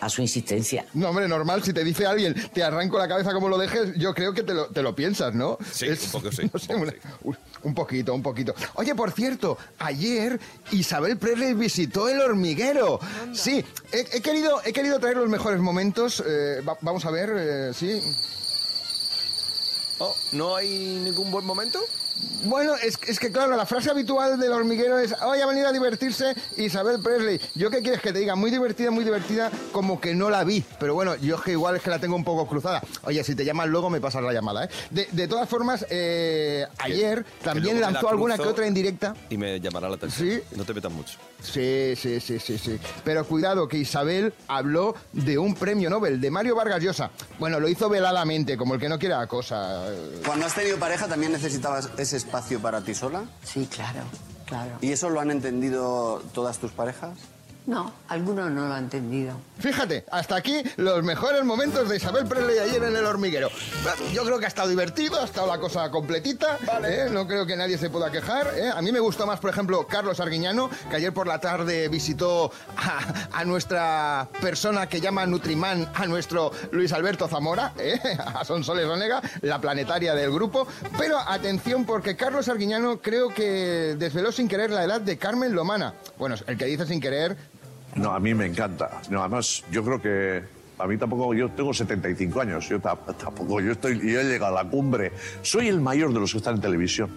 a 0.00 0.08
su 0.08 0.22
insistencia. 0.22 0.86
No, 0.94 1.10
hombre, 1.10 1.28
normal, 1.28 1.62
si 1.62 1.74
te 1.74 1.84
dice 1.84 2.06
alguien, 2.06 2.34
te 2.54 2.62
arranco 2.62 2.96
la 2.98 3.06
cabeza 3.06 3.34
como 3.34 3.48
lo 3.50 3.58
dejes, 3.58 3.92
yo 3.98 4.14
creo 4.14 4.32
que 4.32 4.42
te 4.42 4.54
lo, 4.54 4.68
te 4.68 4.80
lo 4.82 4.94
piensas, 4.96 5.34
¿no? 5.34 5.58
Sí, 5.70 5.86
un 5.88 5.96
poco 6.12 6.32
sí, 6.32 6.48
no 6.52 6.58
sé, 6.58 6.74
una- 6.74 6.94
un, 7.22 7.36
un 7.62 7.74
poquito, 7.74 8.14
un 8.14 8.22
poquito. 8.22 8.54
Oye, 8.74 8.94
por 8.94 9.12
cierto, 9.12 9.58
ayer 9.78 10.38
Isabel 10.72 11.16
Presley 11.18 11.54
visitó 11.54 12.08
el 12.08 12.20
hormiguero. 12.20 12.98
Sí, 13.32 13.64
he, 13.92 14.00
he 14.16 14.20
querido, 14.22 14.60
he 14.64 14.72
querido 14.72 14.98
traer 14.98 15.16
los 15.16 15.28
mejores 15.28 15.60
momentos. 15.60 16.22
eh, 16.26 16.60
va- 16.66 16.78
vamos 16.80 17.04
a 17.04 17.10
ver, 17.10 17.30
eh, 17.36 17.72
sí. 17.74 18.00
Oh, 19.98 20.14
¿No 20.32 20.56
hay 20.56 20.68
ningún 21.02 21.30
buen 21.30 21.44
momento? 21.46 21.80
Bueno, 22.44 22.74
es, 22.76 22.98
es 23.08 23.18
que 23.18 23.32
claro, 23.32 23.56
la 23.56 23.66
frase 23.66 23.90
habitual 23.90 24.38
del 24.38 24.52
hormiguero 24.52 24.98
es, 24.98 25.12
hoy 25.22 25.40
ha 25.40 25.46
venido 25.46 25.68
a 25.68 25.72
divertirse 25.72 26.34
Isabel 26.56 27.00
Presley. 27.02 27.40
¿Yo 27.54 27.70
qué 27.70 27.80
quieres 27.82 28.00
que 28.00 28.12
te 28.12 28.20
diga? 28.20 28.36
Muy 28.36 28.50
divertida, 28.52 28.90
muy 28.90 29.04
divertida, 29.04 29.50
como 29.72 30.00
que 30.00 30.14
no 30.14 30.30
la 30.30 30.44
vi. 30.44 30.64
Pero 30.78 30.94
bueno, 30.94 31.16
yo 31.16 31.36
es 31.36 31.42
que 31.42 31.52
igual 31.52 31.74
es 31.76 31.82
que 31.82 31.90
la 31.90 31.98
tengo 31.98 32.14
un 32.14 32.22
poco 32.24 32.46
cruzada. 32.46 32.82
Oye, 33.02 33.24
si 33.24 33.34
te 33.34 33.44
llamas 33.44 33.68
luego 33.68 33.90
me 33.90 34.00
pasas 34.00 34.22
la 34.22 34.32
llamada, 34.32 34.64
¿eh? 34.64 34.68
De, 34.90 35.08
de 35.10 35.26
todas 35.26 35.48
formas, 35.48 35.86
eh, 35.90 36.66
ayer 36.78 37.24
también 37.42 37.80
la 37.80 37.90
lanzó 37.90 38.08
alguna 38.10 38.36
que 38.36 38.44
otra 38.44 38.66
indirecta. 38.66 39.14
Y 39.28 39.36
me 39.36 39.60
llamará 39.60 39.88
la 39.88 39.96
atención. 39.96 40.28
Sí. 40.28 40.42
No 40.56 40.64
te 40.64 40.72
metas 40.72 40.92
mucho. 40.92 41.18
Sí, 41.42 41.94
sí, 41.96 42.20
sí, 42.20 42.38
sí, 42.38 42.58
sí. 42.58 42.78
Pero 43.04 43.26
cuidado, 43.26 43.66
que 43.66 43.78
Isabel 43.78 44.32
habló 44.46 44.94
de 45.12 45.36
un 45.36 45.54
premio 45.54 45.90
Nobel, 45.90 46.20
de 46.20 46.30
Mario 46.30 46.54
Vargas 46.54 46.82
Llosa. 46.82 47.10
Bueno, 47.38 47.58
lo 47.58 47.68
hizo 47.68 47.88
veladamente, 47.88 48.56
como 48.56 48.74
el 48.74 48.80
que 48.80 48.88
no 48.88 48.98
quiere 48.98 49.16
la 49.16 49.26
cosa. 49.26 49.86
Cuando 50.24 50.46
has 50.46 50.54
tenido 50.54 50.78
pareja, 50.78 51.08
¿también 51.08 51.32
necesitabas 51.32 51.90
ese 52.06 52.16
espacio 52.16 52.60
para 52.60 52.80
ti 52.82 52.94
sola? 52.94 53.24
Sí, 53.42 53.66
claro, 53.66 54.00
claro. 54.46 54.78
¿Y 54.80 54.92
eso 54.92 55.10
lo 55.10 55.20
han 55.20 55.30
entendido 55.30 56.22
todas 56.32 56.58
tus 56.58 56.70
parejas? 56.70 57.18
No, 57.66 57.92
algunos 58.08 58.48
no 58.52 58.68
lo 58.68 58.74
han 58.74 58.84
entendido. 58.84 59.34
Fíjate, 59.58 60.04
hasta 60.12 60.36
aquí 60.36 60.62
los 60.76 61.02
mejores 61.02 61.42
momentos 61.44 61.88
de 61.88 61.96
Isabel 61.96 62.24
Presley 62.26 62.58
ayer 62.58 62.80
en 62.84 62.94
el 62.94 63.04
hormiguero. 63.04 63.48
Yo 64.12 64.24
creo 64.24 64.38
que 64.38 64.44
ha 64.44 64.48
estado 64.48 64.68
divertido, 64.68 65.20
ha 65.20 65.24
estado 65.24 65.48
la 65.48 65.58
cosa 65.58 65.90
completita, 65.90 66.58
¿eh? 66.84 67.08
no 67.10 67.26
creo 67.26 67.44
que 67.44 67.56
nadie 67.56 67.76
se 67.76 67.90
pueda 67.90 68.12
quejar. 68.12 68.52
¿eh? 68.56 68.70
A 68.72 68.80
mí 68.82 68.92
me 68.92 69.00
gustó 69.00 69.26
más, 69.26 69.40
por 69.40 69.50
ejemplo, 69.50 69.84
Carlos 69.88 70.20
Arguiñano, 70.20 70.70
que 70.88 70.96
ayer 70.96 71.12
por 71.12 71.26
la 71.26 71.40
tarde 71.40 71.88
visitó 71.88 72.52
a, 72.76 73.38
a 73.40 73.44
nuestra 73.44 74.28
persona 74.40 74.88
que 74.88 75.00
llama 75.00 75.26
Nutriman, 75.26 75.90
a 75.92 76.06
nuestro 76.06 76.52
Luis 76.70 76.92
Alberto 76.92 77.26
Zamora, 77.26 77.72
¿eh? 77.78 77.98
a 78.34 78.44
Sonsoles 78.44 78.86
Onega, 78.86 79.20
la 79.40 79.60
planetaria 79.60 80.14
del 80.14 80.30
grupo. 80.30 80.68
Pero 80.96 81.18
atención, 81.18 81.84
porque 81.84 82.14
Carlos 82.14 82.48
Arguiñano 82.48 83.00
creo 83.00 83.34
que 83.34 83.96
desveló 83.98 84.30
sin 84.30 84.46
querer 84.46 84.70
la 84.70 84.84
edad 84.84 85.00
de 85.00 85.18
Carmen 85.18 85.52
Lomana. 85.52 85.94
Bueno, 86.16 86.36
el 86.46 86.56
que 86.56 86.66
dice 86.66 86.86
sin 86.86 87.00
querer 87.00 87.55
No, 87.96 88.12
a 88.12 88.20
mí 88.20 88.34
me 88.34 88.46
encanta. 88.46 89.00
No, 89.10 89.20
además, 89.20 89.64
yo 89.70 89.82
creo 89.84 90.00
que 90.00 90.42
a 90.78 90.86
mí 90.86 90.96
tampoco, 90.98 91.32
yo 91.34 91.48
tengo 91.50 91.72
75 91.72 92.40
años, 92.40 92.68
yo 92.68 92.78
ta- 92.80 92.96
tampoco, 92.96 93.60
yo 93.60 93.72
estoy, 93.72 93.94
yo 93.98 94.20
he 94.20 94.24
llegado 94.24 94.58
a 94.58 94.62
la 94.64 94.68
cumbre. 94.70 95.12
Soy 95.42 95.68
el 95.68 95.80
mayor 95.80 96.12
de 96.12 96.20
los 96.20 96.30
que 96.32 96.38
están 96.38 96.56
en 96.56 96.60
televisión. 96.60 97.08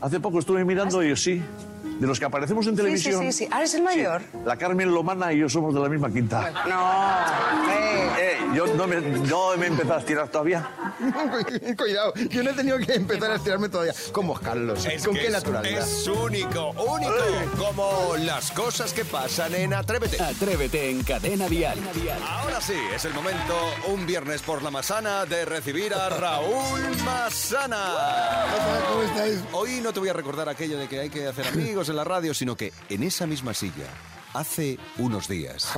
Hace 0.00 0.20
poco 0.20 0.38
estuve 0.38 0.64
mirando 0.64 1.02
y 1.02 1.16
sí, 1.16 1.42
de 1.82 2.06
los 2.06 2.18
que 2.18 2.24
aparecemos 2.26 2.66
en 2.66 2.76
televisión. 2.76 3.20
sí, 3.22 3.32
sí, 3.32 3.44
sí. 3.44 3.48
¿Ahora 3.52 3.64
es 3.64 3.74
el 3.74 3.82
mayor? 3.82 4.22
La 4.44 4.56
Carmen 4.56 4.92
Lomana 4.92 5.32
y 5.32 5.38
yo 5.38 5.48
somos 5.48 5.74
de 5.74 5.80
la 5.80 5.88
misma 5.88 6.10
quinta. 6.10 6.50
No. 6.68 8.18
Eh, 8.20 8.36
yo 8.54 8.66
no 8.74 8.86
me, 8.86 8.96
no 9.00 9.56
me 9.56 9.66
he 9.66 9.68
empezado 9.68 9.94
a 9.94 9.98
estirar 9.98 10.28
todavía. 10.28 10.68
Cuidado, 11.76 12.12
yo 12.30 12.42
no 12.42 12.50
he 12.50 12.54
tenido 12.54 12.78
que 12.78 12.94
empezar 12.94 13.30
a 13.30 13.36
estirarme 13.36 13.68
todavía. 13.68 13.92
¿Cómo 14.12 14.34
es 14.34 14.40
Carlos? 14.40 14.84
Es 14.86 15.04
¿Con 15.04 15.14
qué 15.14 15.26
es- 15.26 15.32
naturalidad? 15.32 15.80
Es 15.82 16.06
único, 16.08 16.70
único. 16.70 17.12
Como 17.58 18.16
las 18.18 18.50
cosas 18.52 18.92
que 18.92 19.04
pasan 19.04 19.54
en 19.54 19.74
Atrévete. 19.74 20.22
Atrévete 20.22 20.90
en 20.90 21.02
Cadena 21.02 21.48
Dial. 21.48 21.78
Ahora 22.26 22.60
sí, 22.60 22.74
es 22.94 23.04
el 23.04 23.14
momento, 23.14 23.54
un 23.88 24.06
viernes 24.06 24.42
por 24.42 24.62
la 24.62 24.70
Masana, 24.70 25.24
de 25.26 25.44
recibir 25.44 25.94
a 25.94 26.08
Raúl 26.08 26.80
Masana. 27.04 28.46
¿Cómo 28.88 29.02
estáis? 29.02 29.38
Hoy 29.52 29.80
no 29.82 29.92
te 29.92 30.00
voy 30.00 30.08
a 30.08 30.12
recordar 30.12 30.48
aquello 30.48 30.78
de 30.78 30.88
que 30.88 31.00
hay 31.00 31.10
que 31.10 31.26
hacer 31.26 31.46
amigos 31.68 31.90
en 31.90 31.96
la 31.96 32.04
radio, 32.04 32.32
sino 32.32 32.56
que 32.56 32.72
en 32.88 33.02
esa 33.02 33.26
misma 33.26 33.52
silla, 33.52 33.88
hace 34.32 34.78
unos 34.96 35.28
días, 35.28 35.68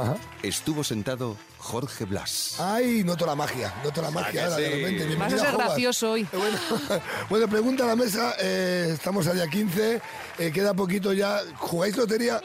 estuvo 0.40 0.85
sentado 0.85 1.37
Jorge 1.61 2.05
Blas. 2.07 2.57
Ay, 2.59 3.05
noto 3.05 3.26
la 3.26 3.35
magia, 3.35 3.73
noto 3.85 4.00
la 4.02 4.11
magia 4.11 4.33
que 4.33 4.40
ahora, 4.40 4.57
de 4.57 4.67
sí? 4.67 4.75
repente. 4.83 5.17
Vas 5.17 5.33
a 5.35 5.38
ser 5.38 5.52
gracioso 5.57 6.11
hoy. 6.12 6.26
Bueno, 6.33 6.59
bueno, 7.31 7.49
pregunta 7.49 7.85
a 7.85 7.88
la 7.88 7.97
mesa, 7.97 8.35
eh, 8.40 8.90
estamos 8.95 9.26
a 9.26 9.33
día 9.35 9.47
15, 9.47 10.00
eh, 10.38 10.50
queda 10.52 10.75
poquito 10.75 11.12
ya. 11.12 11.40
¿Jugáis 11.57 11.97
lotería? 11.97 12.40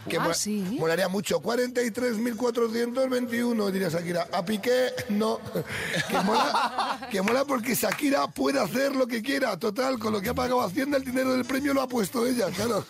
Que 0.08 0.18
Ah, 0.18 0.32
molaría 0.78 1.08
mucho. 1.08 1.40
43.421, 1.40 3.70
diría 3.70 3.88
Shakira. 3.88 4.28
A 4.32 4.44
Piqué, 4.44 4.92
no. 5.08 5.40
Que 6.08 6.18
mola, 6.20 7.08
que 7.10 7.22
mola 7.22 7.44
porque 7.44 7.74
Shakira 7.74 8.26
puede 8.28 8.60
hacer 8.60 8.94
lo 8.94 9.06
que 9.06 9.22
quiera. 9.22 9.56
Total, 9.58 9.98
con 9.98 10.12
lo 10.12 10.20
que 10.20 10.30
ha 10.30 10.34
pagado 10.34 10.62
Hacienda, 10.62 10.96
el 10.98 11.04
dinero 11.04 11.32
del 11.32 11.44
premio 11.44 11.74
lo 11.74 11.82
ha 11.82 11.88
puesto 11.88 12.26
ella, 12.26 12.48
claro. 12.50 12.84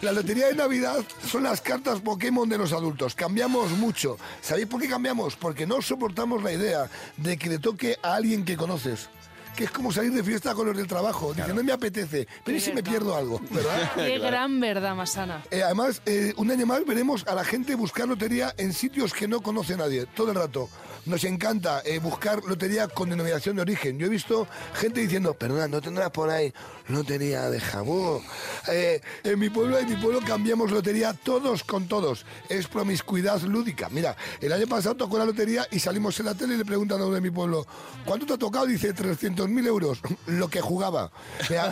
La 0.00 0.12
lotería 0.12 0.48
de 0.48 0.54
Navidad 0.54 0.98
son 1.26 1.44
las 1.44 1.60
cartas 1.60 2.00
Pokémon 2.00 2.48
de 2.48 2.58
los 2.58 2.72
adultos. 2.72 3.14
Cambiamos 3.14 3.70
mucho. 3.72 4.16
¿Sabéis 4.40 4.66
por 4.66 4.80
qué 4.80 4.88
cambiamos? 4.88 5.36
Porque 5.36 5.66
no 5.66 5.82
soportamos 5.82 6.42
la 6.42 6.52
idea 6.52 6.88
de 7.16 7.36
que 7.36 7.48
le 7.48 7.58
toque 7.58 7.96
a 8.02 8.14
alguien 8.14 8.44
que 8.44 8.56
conoces. 8.56 9.08
Que 9.58 9.64
es 9.64 9.72
como 9.72 9.90
salir 9.90 10.12
de 10.12 10.22
fiesta 10.22 10.54
con 10.54 10.68
los 10.68 10.76
del 10.76 10.86
trabajo. 10.86 11.34
Dice, 11.34 11.52
no 11.52 11.64
me 11.64 11.72
apetece, 11.72 12.28
pero 12.44 12.56
¿y 12.56 12.60
si 12.60 12.72
me 12.72 12.80
pierdo 12.80 13.16
algo? 13.16 13.40
¿Verdad? 13.50 13.90
Qué 13.96 14.16
gran 14.20 14.60
verdad, 14.60 14.94
Masana. 14.94 15.42
Eh, 15.50 15.64
además, 15.64 16.00
eh, 16.06 16.32
un 16.36 16.48
año 16.52 16.64
más 16.64 16.86
veremos 16.86 17.26
a 17.26 17.34
la 17.34 17.42
gente 17.42 17.74
buscar 17.74 18.06
lotería 18.06 18.54
en 18.56 18.72
sitios 18.72 19.12
que 19.12 19.26
no 19.26 19.40
conoce 19.40 19.76
nadie, 19.76 20.06
todo 20.06 20.30
el 20.30 20.36
rato. 20.36 20.68
Nos 21.08 21.24
encanta 21.24 21.82
eh, 21.84 21.98
buscar 21.98 22.44
lotería 22.44 22.86
con 22.88 23.10
denominación 23.10 23.56
de 23.56 23.62
origen. 23.62 23.98
Yo 23.98 24.06
he 24.06 24.10
visto 24.10 24.46
gente 24.74 25.00
diciendo, 25.00 25.34
perdona, 25.34 25.66
¿no 25.66 25.80
tendrás 25.80 26.10
por 26.10 26.30
ahí 26.30 26.52
lotería 26.88 27.50
de 27.50 27.60
jamón? 27.60 28.22
Eh, 28.68 29.00
en 29.24 29.38
mi 29.38 29.48
pueblo, 29.48 29.78
en 29.78 29.88
mi 29.88 29.96
pueblo 29.96 30.20
cambiamos 30.20 30.70
lotería 30.70 31.14
todos 31.14 31.64
con 31.64 31.88
todos. 31.88 32.26
Es 32.48 32.66
promiscuidad 32.68 33.40
lúdica. 33.42 33.88
Mira, 33.90 34.16
el 34.40 34.52
año 34.52 34.66
pasado 34.66 34.96
tocó 34.96 35.18
la 35.18 35.24
lotería 35.24 35.66
y 35.70 35.80
salimos 35.80 36.18
en 36.20 36.26
la 36.26 36.34
tele 36.34 36.54
y 36.54 36.58
le 36.58 36.64
preguntan 36.64 37.00
a 37.00 37.06
uno 37.06 37.14
de 37.14 37.20
mi 37.20 37.30
pueblo, 37.30 37.66
¿cuánto 38.04 38.26
te 38.26 38.34
ha 38.34 38.38
tocado? 38.38 38.66
Dice 38.66 38.94
300.000 38.94 39.66
euros, 39.66 40.00
lo 40.26 40.48
que 40.48 40.60
jugaba. 40.60 41.10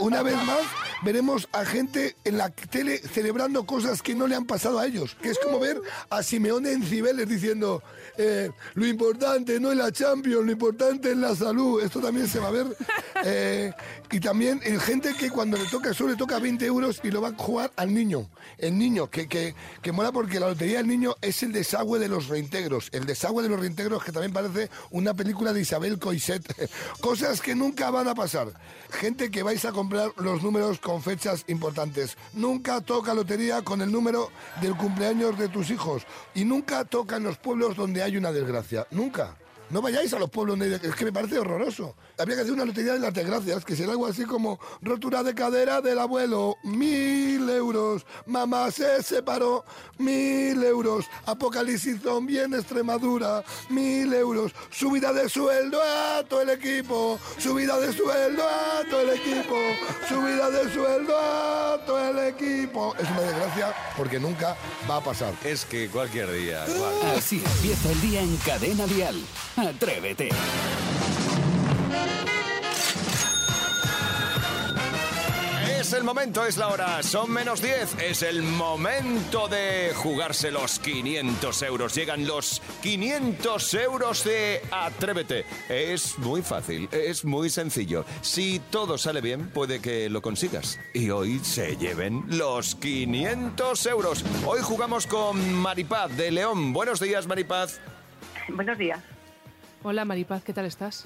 Una 0.00 0.22
vez 0.22 0.36
más 0.36 0.62
veremos 1.02 1.48
a 1.52 1.64
gente 1.64 2.16
en 2.24 2.38
la 2.38 2.50
tele 2.50 2.98
celebrando 2.98 3.66
cosas 3.66 4.02
que 4.02 4.14
no 4.14 4.26
le 4.26 4.36
han 4.36 4.46
pasado 4.46 4.78
a 4.78 4.86
ellos, 4.86 5.16
que 5.20 5.30
es 5.30 5.38
como 5.38 5.58
ver 5.58 5.80
a 6.10 6.22
Simeone 6.22 6.72
en 6.72 6.82
Cibeles 6.82 7.28
diciendo, 7.28 7.82
eh, 8.18 8.50
lo 8.74 8.86
importante 8.86 9.60
no 9.60 9.70
es 9.70 9.76
la 9.76 9.92
Champions, 9.92 10.46
lo 10.46 10.52
importante 10.52 11.10
es 11.10 11.16
la 11.16 11.34
salud. 11.34 11.82
Esto 11.82 12.00
también 12.00 12.28
se 12.28 12.38
va 12.38 12.48
a 12.48 12.52
ver. 12.52 12.66
Eh, 13.24 13.72
y 14.12 14.20
también 14.20 14.60
en 14.62 14.78
gente 14.78 15.14
que 15.14 15.30
cuando 15.30 15.56
le 15.56 15.64
toca 15.64 15.90
eso 15.90 16.06
le 16.06 16.16
toca 16.16 16.38
20 16.38 16.64
euros 16.66 17.00
y 17.02 17.10
lo 17.10 17.22
va 17.22 17.28
a 17.28 17.32
jugar 17.32 17.72
al 17.74 17.92
niño. 17.92 18.28
El 18.58 18.78
niño, 18.78 19.08
que, 19.10 19.26
que, 19.26 19.54
que 19.82 19.90
mola 19.90 20.12
porque 20.12 20.38
la 20.38 20.48
lotería 20.48 20.76
del 20.76 20.86
niño 20.86 21.16
es 21.22 21.42
el 21.42 21.50
desagüe 21.50 21.98
de 21.98 22.08
los 22.08 22.28
reintegros. 22.28 22.90
El 22.92 23.06
desagüe 23.06 23.42
de 23.42 23.48
los 23.48 23.58
reintegros 23.58 24.04
que 24.04 24.12
también 24.12 24.34
parece 24.34 24.70
una 24.90 25.14
película 25.14 25.54
de 25.54 25.62
Isabel 25.62 25.98
Coixet. 25.98 26.42
Cosas 27.00 27.40
que 27.40 27.54
nunca 27.54 27.90
van 27.90 28.06
a 28.06 28.14
pasar. 28.14 28.52
Gente 28.90 29.30
que 29.30 29.42
vais 29.42 29.64
a 29.64 29.72
comprar 29.72 30.12
los 30.18 30.42
números 30.42 30.78
con 30.86 31.02
fechas 31.02 31.42
importantes. 31.48 32.16
Nunca 32.32 32.80
toca 32.80 33.12
lotería 33.12 33.60
con 33.62 33.82
el 33.82 33.90
número 33.90 34.30
del 34.60 34.76
cumpleaños 34.76 35.36
de 35.36 35.48
tus 35.48 35.70
hijos. 35.70 36.04
Y 36.32 36.44
nunca 36.44 36.84
toca 36.84 37.16
en 37.16 37.24
los 37.24 37.38
pueblos 37.38 37.74
donde 37.74 38.04
hay 38.04 38.16
una 38.16 38.30
desgracia. 38.30 38.86
Nunca. 38.92 39.36
No 39.68 39.82
vayáis 39.82 40.12
a 40.12 40.18
los 40.18 40.30
pueblos 40.30 40.58
donde 40.58 40.76
hay... 40.76 40.80
Es 40.88 40.94
que 40.94 41.04
me 41.04 41.12
parece 41.12 41.38
horroroso. 41.38 41.96
Habría 42.18 42.36
que 42.36 42.42
hacer 42.42 42.54
una 42.54 42.64
lotería 42.64 42.92
de 42.92 43.00
las 43.00 43.12
desgracias, 43.12 43.64
que 43.64 43.74
será 43.74 43.92
algo 43.92 44.06
así 44.06 44.24
como 44.24 44.60
rotura 44.80 45.22
de 45.24 45.34
cadera 45.34 45.80
del 45.80 45.98
abuelo, 45.98 46.56
mil 46.62 47.50
euros. 47.50 48.06
Mamá 48.26 48.70
se 48.70 49.02
separó, 49.02 49.64
mil 49.98 50.62
euros. 50.62 51.06
Apocalipsis 51.26 52.00
zombie 52.00 52.42
en 52.42 52.54
Extremadura, 52.54 53.44
mil 53.68 54.14
euros. 54.14 54.52
Subida 54.70 55.12
de 55.12 55.28
sueldo 55.28 55.80
a 55.82 56.22
todo 56.22 56.42
el 56.42 56.50
equipo. 56.50 57.18
Subida 57.38 57.78
de 57.80 57.92
sueldo 57.92 58.44
a 58.44 58.84
todo 58.88 59.00
el 59.00 59.10
equipo. 59.10 59.56
Subida 60.08 60.50
de 60.50 60.72
sueldo 60.72 61.16
a 61.18 61.84
todo 61.84 62.08
el 62.08 62.18
equipo. 62.28 62.94
Es 63.00 63.10
una 63.10 63.20
desgracia 63.20 63.74
porque 63.96 64.20
nunca 64.20 64.56
va 64.88 64.98
a 64.98 65.04
pasar. 65.04 65.34
Es 65.44 65.64
que 65.64 65.88
cualquier 65.88 66.30
día. 66.32 66.64
Así 67.16 67.42
empieza 67.44 67.90
el 67.90 68.00
día 68.00 68.20
en 68.22 68.36
Cadena 68.38 68.86
Dial. 68.86 69.16
Atrévete. 69.56 70.28
Es 75.78 75.92
el 75.92 76.04
momento, 76.04 76.44
es 76.44 76.56
la 76.56 76.68
hora, 76.68 77.02
son 77.02 77.30
menos 77.30 77.62
10, 77.62 78.02
es 78.02 78.22
el 78.22 78.42
momento 78.42 79.48
de 79.48 79.92
jugarse 79.94 80.50
los 80.50 80.78
500 80.80 81.62
euros. 81.62 81.94
Llegan 81.94 82.26
los 82.26 82.60
500 82.82 83.74
euros 83.74 84.24
de 84.24 84.60
Atrévete. 84.70 85.46
Es 85.68 86.18
muy 86.18 86.42
fácil, 86.42 86.88
es 86.90 87.24
muy 87.24 87.48
sencillo. 87.48 88.04
Si 88.20 88.60
todo 88.70 88.98
sale 88.98 89.20
bien, 89.20 89.48
puede 89.50 89.80
que 89.80 90.10
lo 90.10 90.20
consigas. 90.20 90.78
Y 90.92 91.08
hoy 91.10 91.38
se 91.38 91.76
lleven 91.76 92.24
los 92.28 92.74
500 92.74 93.86
euros. 93.86 94.24
Hoy 94.44 94.58
jugamos 94.62 95.06
con 95.06 95.54
Maripaz 95.54 96.14
de 96.16 96.30
León. 96.32 96.72
Buenos 96.72 97.00
días, 97.00 97.26
Maripaz. 97.26 97.80
Buenos 98.48 98.76
días. 98.76 99.15
Hola 99.82 100.04
Maripaz, 100.04 100.42
¿qué 100.42 100.52
tal 100.52 100.66
estás? 100.66 101.04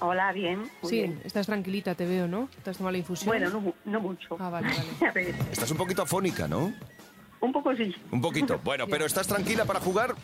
Hola, 0.00 0.32
bien. 0.32 0.60
muy 0.82 0.90
sí, 0.90 0.96
bien. 0.98 1.20
estás 1.24 1.46
tranquilita, 1.46 1.94
te 1.94 2.04
veo, 2.06 2.26
¿no? 2.28 2.48
¿Te 2.62 2.70
has 2.70 2.76
tomado 2.76 2.92
la 2.92 2.98
infusión? 2.98 3.28
Bueno, 3.28 3.48
no, 3.50 3.60
mu- 3.60 3.72
no 3.84 4.00
mucho. 4.00 4.36
Ah, 4.38 4.50
vale, 4.50 4.68
vale. 5.00 5.34
A 5.46 5.52
Estás 5.52 5.70
un 5.70 5.76
poquito 5.76 6.02
afónica, 6.02 6.46
¿no? 6.48 6.72
un 7.40 7.52
poco 7.52 7.74
sí. 7.76 7.94
Un 8.10 8.20
poquito. 8.20 8.58
Bueno, 8.64 8.86
pero 8.86 9.04
¿estás 9.06 9.26
tranquila 9.26 9.64
para 9.64 9.78
jugar? 9.80 10.14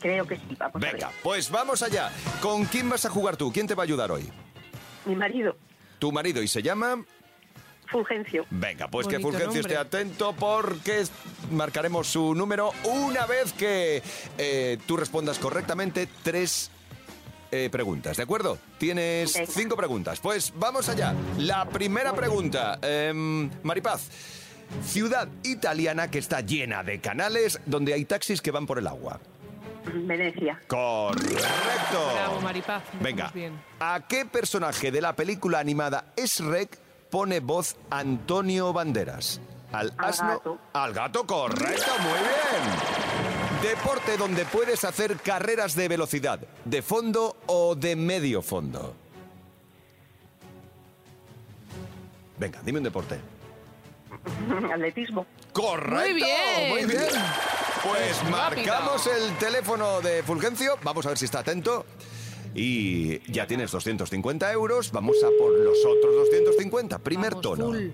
Creo 0.00 0.26
que 0.26 0.36
sí, 0.36 0.54
vamos 0.58 0.76
a 0.76 0.78
Venga, 0.78 1.06
ver. 1.08 1.16
pues 1.22 1.50
vamos 1.50 1.82
allá. 1.82 2.10
¿Con 2.40 2.64
quién 2.66 2.88
vas 2.88 3.04
a 3.06 3.10
jugar 3.10 3.36
tú? 3.36 3.50
¿Quién 3.52 3.66
te 3.66 3.74
va 3.74 3.82
a 3.82 3.84
ayudar 3.84 4.10
hoy? 4.12 4.30
Mi 5.06 5.14
marido, 5.16 5.56
Tu 5.98 6.12
marido 6.12 6.42
y 6.42 6.48
se 6.48 6.62
llama... 6.62 7.02
Fulgencio. 7.88 8.44
Venga, 8.50 8.88
pues 8.88 9.06
que 9.06 9.20
Fulgencio 9.20 9.46
nombre. 9.46 9.60
esté 9.60 9.76
atento 9.76 10.34
porque 10.34 11.04
marcaremos 11.52 12.08
su 12.08 12.34
número 12.34 12.72
una 12.84 13.26
vez 13.26 13.52
que 13.52 14.02
eh, 14.38 14.76
tú 14.86 14.96
respondas 14.96 15.38
correctamente 15.38 16.08
tres 16.24 16.70
eh, 17.50 17.68
preguntas, 17.70 18.16
¿de 18.16 18.22
acuerdo? 18.22 18.58
Tienes 18.78 19.34
Venga. 19.34 19.50
cinco 19.52 19.76
preguntas. 19.76 20.20
Pues 20.20 20.52
vamos 20.56 20.88
allá. 20.88 21.14
La 21.38 21.64
primera 21.66 22.12
pregunta, 22.14 22.78
em, 22.82 23.50
Maripaz. 23.62 24.08
Ciudad 24.84 25.28
italiana 25.44 26.10
que 26.10 26.18
está 26.18 26.40
llena 26.40 26.82
de 26.82 27.00
canales 27.00 27.60
donde 27.66 27.94
hay 27.94 28.04
taxis 28.04 28.40
que 28.42 28.50
van 28.50 28.66
por 28.66 28.78
el 28.78 28.86
agua. 28.88 29.20
Venecia. 29.94 30.60
Correcto. 30.66 32.10
Bravo, 32.14 32.40
Maripaz. 32.40 32.82
Venga, 33.00 33.30
bien. 33.32 33.52
¿a 33.78 34.00
qué 34.08 34.26
personaje 34.26 34.90
de 34.90 35.00
la 35.00 35.14
película 35.14 35.60
animada 35.60 36.12
Shrek 36.16 36.78
pone 37.10 37.38
voz 37.38 37.76
Antonio 37.90 38.72
Banderas? 38.72 39.40
Al 39.72 39.92
Al 39.98 40.10
asno. 40.10 40.28
gato. 40.28 40.58
Al 40.72 40.92
gato, 40.92 41.26
correcto, 41.26 41.92
muy 42.00 42.18
bien. 42.18 43.15
Deporte 43.62 44.16
donde 44.16 44.44
puedes 44.44 44.84
hacer 44.84 45.16
carreras 45.16 45.74
de 45.74 45.88
velocidad, 45.88 46.40
de 46.64 46.82
fondo 46.82 47.36
o 47.46 47.74
de 47.74 47.96
medio 47.96 48.42
fondo. 48.42 48.94
Venga, 52.38 52.60
dime 52.64 52.78
un 52.78 52.84
deporte. 52.84 53.18
Atletismo. 54.72 55.26
Correcto, 55.52 56.04
Muy 56.04 56.14
bien. 56.14 56.68
muy 56.70 56.84
bien. 56.84 57.08
Pues 57.82 58.18
Rápido. 58.18 58.30
marcamos 58.36 59.06
el 59.06 59.36
teléfono 59.38 60.00
de 60.00 60.22
Fulgencio. 60.22 60.78
Vamos 60.82 61.06
a 61.06 61.10
ver 61.10 61.18
si 61.18 61.24
está 61.24 61.38
atento. 61.40 61.86
Y 62.54 63.20
ya 63.32 63.46
tienes 63.46 63.70
250 63.70 64.52
euros. 64.52 64.90
Vamos 64.92 65.16
a 65.24 65.28
por 65.38 65.52
los 65.52 65.78
otros 65.84 66.14
250. 66.30 66.98
Primer 66.98 67.30
Vamos, 67.30 67.42
tono. 67.42 67.64
full. 67.66 67.88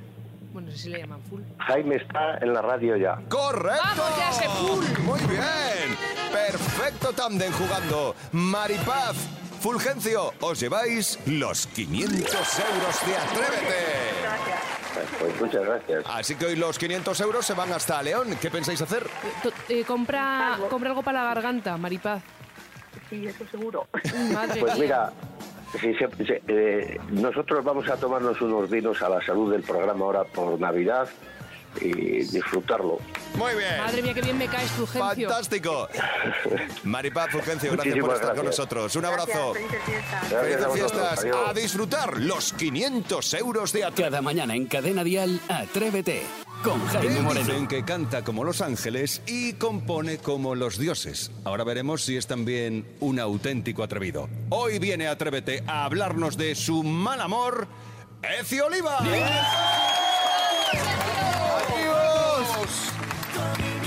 Bueno, 0.53 0.69
no 0.69 0.73
sé 0.77 0.79
si 0.83 0.88
le 0.91 0.99
llaman 1.01 1.23
full. 1.23 1.41
Jaime 1.59 1.97
está 1.97 2.38
en 2.38 2.53
la 2.53 2.62
radio 2.62 2.97
ya. 2.97 3.19
¡Correcto! 3.29 3.83
¡Vamos, 3.85 4.19
ya 4.19 4.31
ese 4.31 4.49
full! 4.49 4.85
Muy 5.05 5.21
bien. 5.21 5.97
Perfecto 6.33 7.12
tándem 7.12 7.53
jugando. 7.53 8.15
Maripaz, 8.33 9.17
Fulgencio, 9.61 10.33
os 10.41 10.61
lleváis 10.61 11.19
los 11.27 11.67
500 11.69 12.19
euros 12.31 13.07
de 13.07 13.17
Atrévete. 13.17 13.85
Pues 15.19 15.41
muchas 15.41 15.65
gracias. 15.65 16.05
Así 16.07 16.35
que 16.35 16.47
hoy 16.47 16.57
los 16.57 16.79
500 16.79 17.21
euros 17.21 17.47
se 17.47 17.55
van 17.55 17.73
hasta 17.73 18.03
León. 18.03 18.37
¿Qué 18.41 18.51
pensáis 18.51 18.81
hacer? 18.83 19.07
To- 19.43 19.53
eh, 19.69 19.85
compra, 19.85 20.59
compra 20.69 20.91
algo 20.91 21.03
para 21.03 21.23
la 21.23 21.29
garganta, 21.35 21.77
Maripaz. 21.79 22.23
Sí, 23.09 23.27
eso 23.27 23.45
seguro. 23.51 23.87
Madre 24.33 24.61
Pues 24.61 24.75
mía. 24.75 24.83
mira, 24.83 25.12
sí, 25.81 25.95
sí, 25.95 26.05
sí, 26.27 26.35
eh, 26.49 26.99
nosotros 27.11 27.65
vamos 27.65 27.89
a 27.89 27.97
tomarnos 27.97 28.41
unos 28.41 28.71
vinos 28.71 29.01
a 29.03 29.09
la 29.09 29.25
salud 29.25 29.51
del 29.53 29.63
programa 29.63 30.05
ahora 30.05 30.25
por 30.25 30.59
Navidad 30.59 31.09
y 31.81 32.25
disfrutarlo. 32.25 32.99
Muy 33.35 33.55
bien. 33.55 33.79
Madre 33.79 34.03
mía, 34.03 34.15
qué 34.15 34.21
bien 34.21 34.37
me 34.37 34.47
caes, 34.47 34.71
Fulgencio. 34.73 35.29
Fantástico. 35.29 35.89
Maripaz, 36.85 37.31
Fulgencio, 37.31 37.73
gracias 37.73 37.99
por 37.99 38.15
estar 38.15 38.35
con 38.35 38.45
gracias. 38.45 38.45
nosotros. 38.45 38.97
Un 38.97 39.05
abrazo. 39.07 39.55
Felices 39.55 39.83
fiestas. 39.85 40.31
Gracias 40.31 40.63
a 40.63 40.71
fiestas. 40.71 41.27
A 41.49 41.55
disfrutar 41.55 42.21
los 42.21 42.53
500 42.53 43.35
euros 43.35 43.73
de. 43.73 43.91
Cada 43.97 44.21
mañana 44.21 44.55
en 44.55 44.67
Cadena 44.67 45.03
Dial, 45.03 45.41
Atrévete. 45.49 46.23
Con 46.62 46.81
Jaime 46.87 47.20
Moreno. 47.20 47.46
Dicen 47.46 47.66
que 47.66 47.85
canta 47.85 48.22
como 48.22 48.44
los 48.44 48.61
ángeles 48.61 49.20
y 49.27 49.55
compone 49.55 50.18
como 50.18 50.55
los 50.55 50.79
dioses. 50.79 51.33
Ahora 51.44 51.64
veremos 51.64 52.03
si 52.03 52.16
es 52.16 52.27
también 52.27 52.87
un 53.01 53.18
auténtico 53.18 53.83
atrevido. 53.83 54.29
Hoy 54.51 54.79
viene 54.79 55.09
Atrévete 55.09 55.64
a 55.66 55.85
hablarnos 55.85 56.37
de 56.37 56.55
su 56.55 56.83
mal 56.85 57.20
amor, 57.20 57.66
Ecio 58.40 58.66
Oliva. 58.66 58.98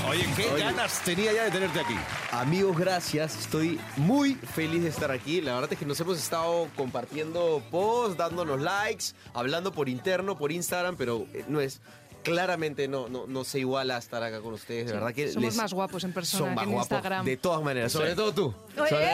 Oye, 0.08 0.24
qué 0.36 0.48
Oye. 0.50 0.62
ganas 0.64 1.00
tenía 1.00 1.32
ya 1.32 1.44
de 1.44 1.50
tenerte 1.50 1.80
aquí. 1.80 1.96
Amigos, 2.30 2.76
gracias. 2.78 3.38
Estoy 3.38 3.80
muy 3.96 4.34
feliz 4.34 4.82
de 4.82 4.88
estar 4.90 5.10
aquí. 5.10 5.40
La 5.40 5.54
verdad 5.54 5.72
es 5.72 5.78
que 5.78 5.86
nos 5.86 5.98
hemos 6.00 6.18
estado 6.18 6.68
compartiendo 6.76 7.62
posts, 7.70 8.16
dándonos 8.16 8.60
likes, 8.60 9.06
hablando 9.34 9.72
por 9.72 9.88
interno, 9.88 10.36
por 10.36 10.52
Instagram, 10.52 10.96
pero 10.96 11.26
eh, 11.32 11.44
no 11.48 11.60
es. 11.60 11.80
Claramente 12.26 12.88
no, 12.88 13.08
no, 13.08 13.26
no 13.26 13.44
se 13.44 13.58
iguala 13.60 13.96
a 13.96 13.98
estar 13.98 14.22
acá 14.22 14.40
con 14.40 14.52
ustedes. 14.54 14.86
De 14.86 14.92
verdad 14.92 15.14
que 15.14 15.28
Somos 15.32 15.44
les- 15.44 15.56
más 15.56 15.72
guapos 15.72 16.04
en 16.04 16.12
persona 16.12 16.38
son 16.40 16.48
que 16.50 16.54
más 16.56 16.64
en 16.64 16.70
guapos. 16.72 16.90
Instagram. 16.90 17.24
De 17.26 17.36
todas 17.36 17.62
maneras, 17.62 17.92
sobre 17.92 18.10
Sí. 18.10 18.16
todo 18.16 18.32
tú. 18.32 18.54
Oye. 18.80 18.88
Sobre- 18.88 19.06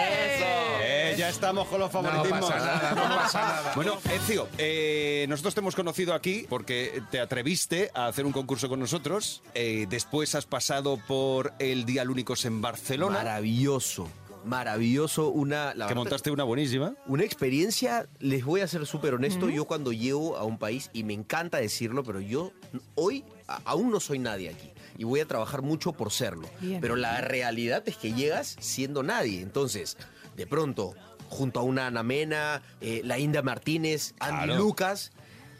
Eh, 0.84 1.14
ya 1.16 1.28
estamos 1.28 1.68
con 1.68 1.78
los 1.80 1.90
favoritismos. 1.90 2.50
pasa 2.50 2.58
nada, 2.58 2.90
no 2.94 3.16
pasa 3.16 3.40
nada. 3.40 3.72
Bueno, 3.76 3.98
Ezio, 4.12 4.48
eh, 4.58 5.26
nosotros 5.28 5.54
te 5.54 5.60
hemos 5.60 5.74
conocido 5.74 6.14
aquí 6.14 6.46
porque 6.48 7.02
te 7.10 7.20
atreviste 7.20 7.90
a 7.94 8.06
hacer 8.06 8.24
un 8.26 8.32
concurso 8.32 8.68
con 8.68 8.80
nosotros. 8.80 9.42
Eh, 9.54 9.86
después 9.88 10.34
has 10.34 10.46
pasado 10.46 10.98
por 11.06 11.52
el 11.58 11.84
Día 11.84 12.04
Lúnicos 12.04 12.44
en 12.44 12.60
Barcelona. 12.60 13.18
Maravilloso. 13.18 14.08
Maravilloso, 14.44 15.28
una... 15.30 15.74
La 15.74 15.86
Que 15.88 15.94
montaste 15.94 16.30
una 16.30 16.44
buenísima. 16.44 16.94
Una 17.06 17.24
experiencia, 17.24 18.06
les 18.18 18.44
voy 18.44 18.60
a 18.60 18.66
ser 18.68 18.86
súper 18.86 19.14
honesto, 19.14 19.48
yo 19.48 19.64
cuando 19.64 19.92
llego 19.92 20.36
a 20.36 20.44
un 20.44 20.58
país, 20.58 20.90
y 20.92 21.04
me 21.04 21.14
encanta 21.14 21.58
decirlo, 21.58 22.02
pero 22.04 22.20
yo 22.20 22.52
hoy 22.94 23.24
a- 23.48 23.60
aún 23.64 23.90
no 23.90 24.00
soy 24.00 24.18
nadie 24.18 24.50
aquí. 24.50 24.70
Y 24.98 25.04
voy 25.04 25.20
a 25.20 25.26
trabajar 25.26 25.62
mucho 25.62 25.92
por 25.92 26.10
serlo. 26.12 26.48
Bien. 26.60 26.80
Pero 26.80 26.96
la 26.96 27.20
realidad 27.20 27.82
es 27.86 27.96
que 27.96 28.12
llegas 28.12 28.56
siendo 28.60 29.02
nadie. 29.02 29.40
Entonces, 29.40 29.96
de 30.36 30.46
pronto, 30.46 30.94
junto 31.28 31.60
a 31.60 31.62
una 31.62 31.86
Ana 31.86 32.02
Mena, 32.02 32.62
eh, 32.80 33.00
la 33.04 33.18
Inda 33.18 33.42
Martínez, 33.42 34.14
Andy 34.20 34.44
Claro. 34.44 34.58
Lucas, 34.62 35.12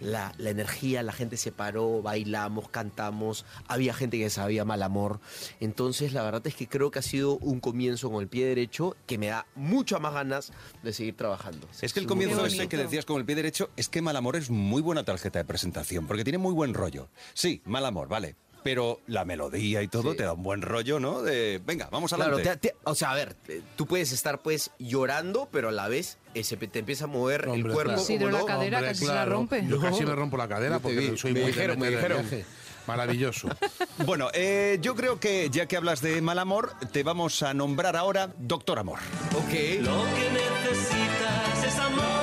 la, 0.02 0.34
la 0.38 0.50
energía, 0.50 1.02
la 1.02 1.12
gente 1.12 1.36
se 1.36 1.52
paró, 1.52 2.02
bailamos, 2.02 2.68
cantamos, 2.68 3.44
había 3.68 3.94
gente 3.94 4.18
que 4.18 4.30
sabía 4.30 4.64
mal 4.64 4.82
amor. 4.82 5.20
Entonces, 5.60 6.12
la 6.12 6.22
verdad 6.22 6.46
es 6.46 6.54
que 6.54 6.68
creo 6.68 6.90
que 6.90 6.98
ha 6.98 7.02
sido 7.02 7.38
un 7.38 7.60
comienzo 7.60 8.10
con 8.10 8.22
el 8.22 8.28
pie 8.28 8.46
derecho 8.46 8.96
que 9.06 9.18
me 9.18 9.28
da 9.28 9.46
muchas 9.54 10.00
más 10.00 10.14
ganas 10.14 10.52
de 10.82 10.92
seguir 10.92 11.16
trabajando. 11.16 11.68
Es 11.80 11.92
que 11.92 12.00
el 12.00 12.06
comienzo 12.06 12.44
ese 12.44 12.68
que 12.68 12.76
decías 12.76 13.04
con 13.04 13.18
el 13.18 13.24
pie 13.24 13.36
derecho 13.36 13.70
es 13.76 13.88
que 13.88 14.02
Mal 14.02 14.16
Amor 14.16 14.36
es 14.36 14.50
muy 14.50 14.82
buena 14.82 15.04
tarjeta 15.04 15.38
de 15.38 15.44
presentación, 15.44 16.06
porque 16.06 16.24
tiene 16.24 16.38
muy 16.38 16.52
buen 16.52 16.74
rollo. 16.74 17.08
Sí, 17.34 17.62
Mal 17.64 17.84
Amor, 17.86 18.08
vale. 18.08 18.36
Pero 18.64 19.00
la 19.06 19.24
melodía 19.24 19.82
y 19.82 19.88
todo 19.88 20.14
te 20.14 20.22
da 20.22 20.34
un 20.34 20.42
buen 20.42 20.62
rollo, 20.62 21.00
¿no? 21.00 21.22
De, 21.22 21.60
venga, 21.66 21.88
vamos 21.90 22.12
Claro, 22.12 22.36
adelante. 22.36 22.68
te- 22.68 22.68
te- 22.70 22.76
o 22.84 22.94
sea, 22.94 23.10
a 23.10 23.14
ver, 23.14 23.34
eh, 23.48 23.60
tú 23.76 23.86
puedes 23.86 24.12
estar 24.12 24.40
pues 24.42 24.70
llorando, 24.78 25.48
pero 25.50 25.70
a 25.70 25.72
la 25.72 25.88
vez 25.88 26.18
se 26.42 26.56
pe- 26.56 26.68
te 26.68 26.78
empieza 26.78 27.04
a 27.04 27.08
mover 27.08 27.48
el 27.52 27.62
cuerpo. 27.62 27.94
claro. 27.94 28.02
Como 28.06 28.30
la 28.30 28.38
no. 28.38 28.46
cadera 28.46 28.78
Hombre, 28.78 28.90
casi 28.92 29.00
se 29.00 29.06
la 29.06 29.12
claro. 29.12 29.32
rompe. 29.32 29.66
Yo 29.66 29.76
No. 29.76 29.82
casi 29.82 30.04
me 30.06 30.14
rompo 30.14 30.36
la 30.36 30.48
cadera 30.48 30.78
porque 30.78 30.96
vi, 30.98 31.16
soy 31.18 31.32
muy 31.32 31.40
de 31.40 31.46
el 31.48 31.52
dijeron. 31.54 31.78
viaje. 31.80 32.44
Maravilloso. 32.86 33.48
Bueno, 34.06 34.28
eh, 34.34 34.78
yo 34.80 34.94
creo 34.96 35.20
que 35.20 35.48
ya 35.50 35.66
que 35.66 35.76
hablas 35.76 36.00
de 36.00 36.20
mal 36.22 36.38
amor, 36.38 36.72
te 36.92 37.02
vamos 37.04 37.42
a 37.42 37.54
nombrar 37.54 37.94
ahora 37.96 38.30
Doctor 38.38 38.78
Amor. 38.78 38.98
Ok. 39.36 39.52
Lo 39.80 40.04
que 40.14 40.30
necesitas 40.32 41.64
es 41.66 41.78
amor. 41.78 42.21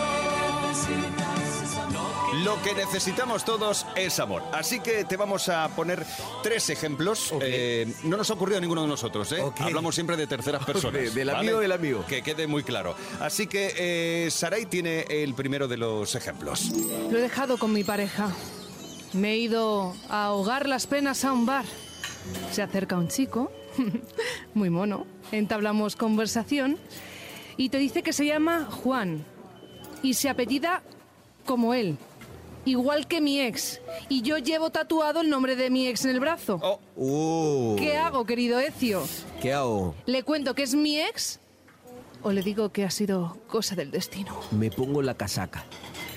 Lo 2.43 2.61
que 2.61 2.73
necesitamos 2.73 3.43
todos 3.43 3.85
es 3.95 4.19
amor. 4.19 4.43
Así 4.53 4.79
que 4.79 5.03
te 5.03 5.17
vamos 5.17 5.49
a 5.49 5.67
poner 5.69 6.05
tres 6.43 6.69
ejemplos. 6.69 7.33
Eh, 7.41 7.91
no 8.03 8.17
nos 8.17 8.29
ha 8.29 8.33
ocurrido 8.33 8.57
a 8.57 8.61
ninguno 8.61 8.83
de 8.83 8.87
nosotros, 8.87 9.31
¿eh? 9.31 9.43
Hablamos 9.59 9.95
siempre 9.95 10.15
de 10.15 10.27
terceras 10.27 10.63
personas. 10.65 11.01
De- 11.01 11.11
del 11.11 11.29
amigo 11.31 11.59
del 11.59 11.71
amigo. 11.71 12.05
Que 12.07 12.21
quede 12.21 12.47
muy 12.47 12.63
claro. 12.63 12.95
Así 13.19 13.47
que 13.47 13.73
eh, 13.77 14.31
Saray 14.31 14.65
tiene 14.67 15.01
el 15.09 15.33
primero 15.33 15.67
de 15.67 15.77
los 15.77 16.15
ejemplos. 16.15 16.71
Lo 17.09 17.17
he 17.17 17.21
dejado 17.21 17.57
con 17.57 17.73
mi 17.73 17.83
pareja. 17.83 18.29
Me 19.13 19.33
he 19.33 19.37
ido 19.37 19.93
a 20.09 20.25
ahogar 20.25 20.67
las 20.69 20.85
penas 20.87 21.25
a 21.25 21.33
un 21.33 21.45
bar. 21.45 21.65
Se 22.51 22.61
acerca 22.61 22.95
un 22.97 23.07
chico, 23.07 23.51
muy 24.53 24.69
mono, 24.69 25.07
entablamos 25.31 25.95
conversación 25.95 26.77
y 27.57 27.69
te 27.69 27.77
dice 27.79 28.03
que 28.03 28.13
se 28.13 28.25
llama 28.25 28.67
Juan 28.69 29.23
y 30.03 30.13
se 30.13 30.29
apellida 30.29 30.83
como 31.45 31.73
él, 31.73 31.97
igual 32.65 33.07
que 33.07 33.21
mi 33.21 33.39
ex. 33.39 33.81
Y 34.07 34.21
yo 34.21 34.37
llevo 34.37 34.69
tatuado 34.69 35.21
el 35.21 35.29
nombre 35.29 35.55
de 35.55 35.69
mi 35.69 35.87
ex 35.87 36.05
en 36.05 36.11
el 36.11 36.19
brazo. 36.19 36.59
Oh. 36.95 37.75
¿Qué 37.77 37.97
hago, 37.97 38.25
querido 38.25 38.59
Ecio? 38.59 39.03
¿Qué 39.41 39.53
hago? 39.53 39.95
¿Le 40.05 40.23
cuento 40.23 40.55
que 40.55 40.63
es 40.63 40.75
mi 40.75 40.99
ex 40.99 41.39
o 42.21 42.31
le 42.31 42.41
digo 42.41 42.69
que 42.71 42.83
ha 42.83 42.91
sido 42.91 43.37
cosa 43.47 43.75
del 43.75 43.91
destino? 43.91 44.37
Me 44.51 44.69
pongo 44.69 45.01
la 45.01 45.15
casaca. 45.15 45.63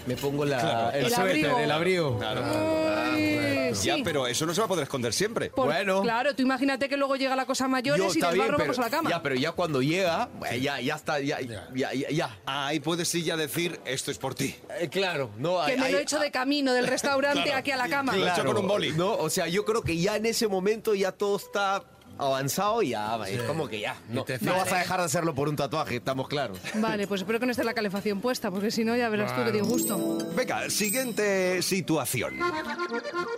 Me 0.07 0.17
pongo 0.17 0.45
la, 0.45 0.59
Claro. 0.61 0.91
el, 0.97 1.05
El 1.05 1.11
suéter, 1.11 1.21
abrigo. 1.31 1.59
el 1.59 1.71
abrigo. 1.71 2.21
Ay, 2.23 3.71
Ya, 3.83 3.95
sí. 3.97 4.03
pero 4.05 4.27
eso 4.27 4.45
no 4.47 4.55
se 4.55 4.61
va 4.61 4.65
a 4.67 4.69
poder 4.69 4.83
esconder 4.85 5.12
siempre. 5.12 5.51
Por- 5.51 5.73
Claro, 6.03 6.35
tú 6.35 6.43
imagínate 6.43 6.88
que 6.88 6.97
luego 6.97 7.17
llega 7.17 7.35
la 7.37 7.47
cosa 7.47 7.69
mayores 7.69 8.15
Yo, 8.15 8.19
y 8.19 8.21
del 8.21 8.38
barro 8.38 8.59
vamos 8.59 8.79
a 8.79 8.83
la 8.83 8.91
cama. 8.91 9.11
Ya, 9.11 9.23
pero 9.23 9.35
ya 9.35 9.53
cuando 9.53 9.81
llega, 9.81 10.29
eh, 10.51 10.61
ya, 10.61 10.81
ya 10.81 10.97
está, 10.97 11.21
ya, 11.21 11.41
ya, 11.41 11.69
ya, 11.75 11.93
ya. 12.11 12.38
Ahí 12.47 12.81
puedes 12.81 13.09
sí 13.09 13.23
ya 13.23 13.37
decir, 13.37 13.81
esto 13.85 14.11
es 14.11 14.19
por 14.19 14.35
ti. 14.35 14.55
Eh, 14.79 14.88
claro, 14.88 15.31
no, 15.38 15.65
que 15.65 15.73
hay- 15.73 15.79
me 15.79 15.91
lo 15.93 15.99
he 15.99 16.03
hecho 16.03 16.19
de 16.19 16.31
camino 16.31 16.73
del 16.75 16.87
restaurante 16.87 17.43
Claro. 17.43 17.59
aquí 17.59 17.71
a 17.71 17.77
la 17.77 17.88
cama. 17.88 18.12
Claro, 18.12 18.53
No, 18.97 19.15
o 19.15 19.31
sea, 19.31 19.47
yo 19.49 19.65
creo 19.65 19.83
que 19.83 19.97
ya 19.97 20.17
en 20.17 20.27
ese 20.27 20.49
momento 20.49 20.95
ya 20.95 21.12
todo 21.12 21.37
está 21.37 21.83
avanzado 22.18 22.83
y 22.83 22.90
ya, 22.90 23.18
es 23.29 23.42
como 23.42 23.68
que 23.68 23.81
ya. 23.81 23.96
No, 24.09 24.25
te 24.25 24.38
no 24.40 24.53
vas 24.55 24.72
a 24.72 24.79
dejar 24.79 25.01
de 25.01 25.07
hacerlo 25.07 25.35
por 25.35 25.48
un 25.48 25.57
tatuaje, 25.57 25.96
estamos 25.96 26.29
claros. 26.29 26.59
Vale, 26.75 27.07
pues 27.07 27.20
espero 27.22 27.40
que 27.40 27.46
no 27.46 27.53
esté 27.53 27.64
la 27.64 27.75
calefacción 27.75 28.20
puesta, 28.20 28.51
porque 28.51 28.70
si 28.70 28.85
no 28.85 28.96
ya 28.96 29.09
verás 29.09 29.31
tú 29.35 29.42
que 29.44 29.51
Claro. 29.51 29.59
disgusto. 29.66 30.18
Venga, 30.37 30.70
siguiente 30.70 31.62
situación. 31.62 32.35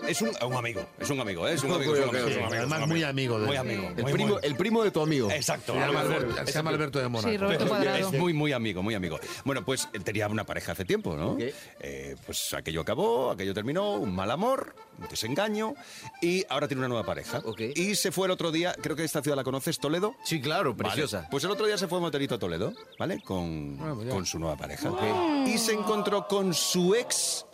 Es 0.06 0.20
un, 0.22 0.30
un 0.46 0.54
amigo, 0.54 0.86
es 1.00 1.08
un 1.10 1.20
amigo, 1.20 1.48
¿eh? 1.48 1.54
es 1.54 1.62
un 1.62 1.72
amigo. 1.72 1.94
es 1.94 2.00
un 2.04 2.10
amigo, 2.10 2.26
es 2.26 2.28
un 2.28 2.28
amigo, 2.28 2.28
es 2.28 2.36
un 2.36 2.54
Además, 2.58 2.72
amigo. 2.78 2.86
muy 2.88 3.02
amigo 3.02 3.40
de 3.40 3.46
Muy 3.46 3.56
amigo. 3.56 3.88
El 3.96 4.02
muy, 4.02 4.12
primo, 4.12 4.28
muy- 4.34 4.38
el 4.42 4.56
primo 4.56 4.84
de 4.84 4.90
tu 4.90 5.00
amigo. 5.00 5.30
Exacto. 5.30 5.72
Se 5.72 5.78
llama 5.80 6.00
Alberto. 6.00 6.24
Alberto, 6.26 6.46
se 6.46 6.52
llama 6.52 6.70
Alberto 6.70 6.98
de 6.98 7.08
Mónaco. 7.08 7.30
Sí, 7.30 7.36
Roberto 7.36 7.68
Cuadrado. 7.68 7.96
Es 7.98 8.12
muy, 8.12 8.32
muy 8.32 8.52
amigo, 8.52 8.82
muy 8.82 8.94
amigo. 8.94 9.18
Bueno, 9.44 9.64
pues 9.64 9.88
él 9.92 10.04
tenía 10.04 10.28
una 10.28 10.44
pareja 10.44 10.72
hace 10.72 10.84
tiempo, 10.84 11.16
¿no? 11.16 11.36
Eh, 11.80 12.16
pues 12.26 12.52
aquello 12.54 12.80
acabó, 12.82 13.30
aquello 13.30 13.54
terminó, 13.54 13.92
un 13.94 14.14
mal 14.14 14.30
amor, 14.30 14.74
desengaño, 15.10 15.74
y 16.22 16.44
ahora 16.48 16.68
tiene 16.68 16.80
una 16.80 16.88
nueva 16.88 17.04
pareja. 17.04 17.42
Y 17.74 17.94
se 17.94 18.12
fue 18.12 18.26
el 18.26 18.32
otro 18.32 18.50
día, 18.52 18.74
creo 18.80 18.96
que 18.96 19.04
esta 19.04 19.22
ciudad 19.22 19.36
la 19.36 19.44
conoces, 19.44 19.78
Toledo. 19.78 20.14
Sí, 20.24 20.40
claro, 20.40 20.74
Vale. 20.74 20.84
preciosa. 20.90 21.28
Pues 21.30 21.44
el 21.44 21.50
otro 21.50 21.66
día 21.66 21.78
se 21.78 21.88
fue 21.88 22.00
motorito 22.00 22.34
a 22.34 22.38
Toledo, 22.38 22.72
¿vale? 22.98 23.20
Con, 23.22 23.76
con 24.08 24.26
su 24.26 24.38
nueva 24.38 24.56
pareja. 24.56 24.90
Y 25.46 25.58
se 25.58 25.72
encontró 25.72 26.26
con 26.28 26.54
su 26.54 26.94
ex 26.94 27.46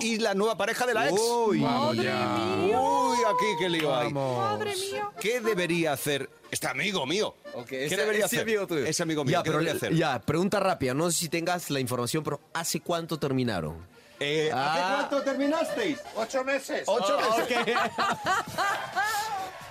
y 0.00 0.18
la 0.18 0.34
nueva 0.34 0.56
pareja 0.56 0.86
de 0.86 0.94
la 0.94 1.08
ex. 1.08 1.20
Uy. 1.20 1.60
Madre 1.60 2.04
ya. 2.04 2.78
Uy, 2.80 3.18
aquí 3.26 3.46
qué 3.58 3.68
lío 3.68 3.94
hay. 3.94 4.12
Madre 4.12 4.74
mía. 4.76 5.10
¿Qué 5.20 5.40
debería 5.40 5.92
hacer 5.92 6.28
este 6.50 6.66
amigo 6.66 7.06
mío? 7.06 7.34
¿Qué 7.68 7.86
ese- 7.86 7.96
debería 7.96 8.26
ese 8.26 8.36
hacer? 8.36 8.40
amigo 8.48 8.66
tuyo. 8.66 8.84
Ese 8.84 9.02
amigo 9.02 9.24
mío, 9.24 9.32
Ya, 9.32 9.42
¿qué 9.42 9.50
pero 9.50 9.58
debería 9.60 9.76
hacer? 9.76 9.94
ya, 9.94 10.20
pregunta 10.20 10.58
rápida, 10.60 10.92
no 10.94 11.10
sé 11.10 11.18
si 11.18 11.28
tengas 11.28 11.70
la 11.70 11.78
información, 11.80 12.24
pero 12.24 12.40
¿hace 12.52 12.80
cuánto 12.80 13.18
terminaron? 13.18 13.86
Eh, 14.20 14.50
¿Hace 14.52 14.80
Ah. 14.80 15.06
cuánto 15.08 15.22
terminasteis? 15.24 15.98
Ocho 16.16 16.44
meses. 16.44 16.84
Ocho 16.86 17.16
Oh, 17.18 17.38
meses. 17.38 17.66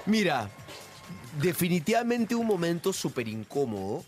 Mira, 0.06 0.50
definitivamente 1.40 2.36
un 2.36 2.46
momento 2.46 2.92
súper 2.94 3.28
incómodo, 3.28 4.04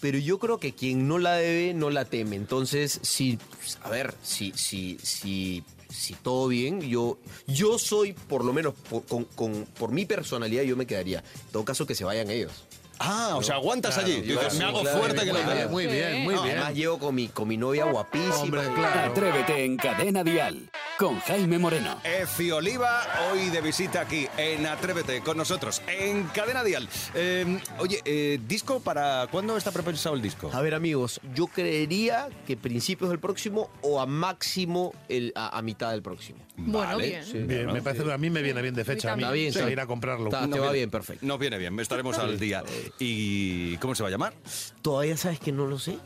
pero 0.00 0.18
yo 0.18 0.38
creo 0.38 0.58
que 0.58 0.74
quien 0.74 1.06
no 1.06 1.18
la 1.18 1.34
debe, 1.34 1.74
no 1.74 1.90
la 1.90 2.04
teme. 2.06 2.36
Entonces, 2.36 2.98
si, 3.02 3.38
a 3.82 3.90
ver, 3.90 4.14
si, 4.22 4.52
si, 4.56 4.98
si, 5.02 5.62
si 5.90 6.14
todo 6.14 6.48
bien, 6.48 6.80
yo, 6.80 7.18
yo 7.46 7.78
soy, 7.78 8.14
por 8.14 8.44
lo 8.44 8.52
menos 8.52 8.74
por, 8.74 9.04
con- 9.04 9.24
con- 9.26 9.66
por 9.78 9.92
mi 9.92 10.06
personalidad, 10.06 10.62
yo 10.62 10.76
me 10.76 10.86
quedaría. 10.86 11.18
En 11.18 11.52
todo 11.52 11.64
caso, 11.64 11.86
que 11.86 11.94
se 11.94 12.04
vayan 12.04 12.30
ellos. 12.30 12.64
Ah, 12.98 13.34
o 13.36 13.42
sea, 13.42 13.56
aguantas 13.56 13.94
Claro, 13.94 14.08
allí. 14.08 14.22
Tú 14.22 14.28
yo- 14.28 14.40
dices, 14.40 14.58
me 14.58 14.64
hago 14.64 14.80
claro, 14.82 14.98
fuerte 14.98 15.24
que 15.24 15.32
muy 15.32 15.42
bien, 15.42 15.48
idea. 15.56 15.68
Muy 15.68 15.86
bien, 15.86 16.22
muy 16.24 16.34
bien. 16.34 16.46
Además, 16.58 16.74
llego 16.74 16.98
con 16.98 17.14
mi, 17.14 17.28
con 17.28 17.48
mi 17.48 17.56
novia 17.56 17.84
guapísima. 17.86 18.34
Hombre, 18.36 18.62
claro. 18.74 19.10
Atrévete 19.10 19.64
en 19.64 19.76
Cadena 19.76 20.22
Dial 20.22 20.70
con 20.98 21.18
Jaime 21.20 21.58
Moreno. 21.58 21.98
Efi 22.04 22.50
Oliva, 22.52 23.02
hoy 23.32 23.48
de 23.50 23.60
visita 23.60 24.02
aquí 24.02 24.28
en 24.36 24.66
Atrévete 24.66 25.20
con 25.20 25.36
nosotros 25.36 25.82
en 25.88 26.24
Cadena 26.28 26.62
Dial. 26.62 26.88
Eh, 27.14 27.58
oye, 27.78 28.00
eh, 28.04 28.38
¿disco 28.46 28.78
para 28.80 29.26
cuándo 29.30 29.56
está 29.56 29.72
prepensado 29.72 30.14
el 30.14 30.22
disco? 30.22 30.50
A 30.52 30.60
ver, 30.60 30.74
amigos, 30.74 31.20
yo 31.34 31.46
creería 31.48 32.28
que 32.46 32.56
principios 32.56 33.10
del 33.10 33.18
próximo 33.18 33.70
o 33.82 34.00
a 34.00 34.06
máximo 34.06 34.94
el, 35.08 35.32
a, 35.34 35.58
a 35.58 35.62
mitad 35.62 35.90
del 35.90 36.02
próximo. 36.02 36.38
Bueno, 36.56 36.90
Vale. 36.90 37.08
bien. 37.08 37.24
Sí. 37.24 37.32
Bien, 37.38 37.46
Bueno, 37.64 37.72
me 37.72 37.82
parece 37.82 38.12
a 38.12 38.18
mí 38.18 38.30
me 38.30 38.42
viene 38.42 38.62
bien 38.62 38.74
de 38.74 38.84
fecha. 38.84 39.12
A 39.12 39.16
mí, 39.16 39.22
Está 39.22 39.32
bien, 39.32 39.52
sí. 39.52 39.60
ir 39.60 39.80
a 39.80 39.86
comprarlo. 39.86 40.26
Está- 40.26 40.48
te 40.48 40.60
va 40.60 40.70
bien, 40.70 40.90
perfecto. 40.90 41.26
Nos 41.26 41.38
viene 41.38 41.58
bien, 41.58 41.78
estaremos 41.80 42.18
al 42.18 42.38
día. 42.38 42.62
¿Y 42.98 43.76
cómo 43.78 43.94
se 43.94 44.02
va 44.02 44.08
a 44.08 44.12
llamar? 44.12 44.34
Todavía 44.82 45.16
sabes 45.16 45.40
que 45.40 45.50
no 45.50 45.66
lo 45.66 45.78
sé. 45.78 45.96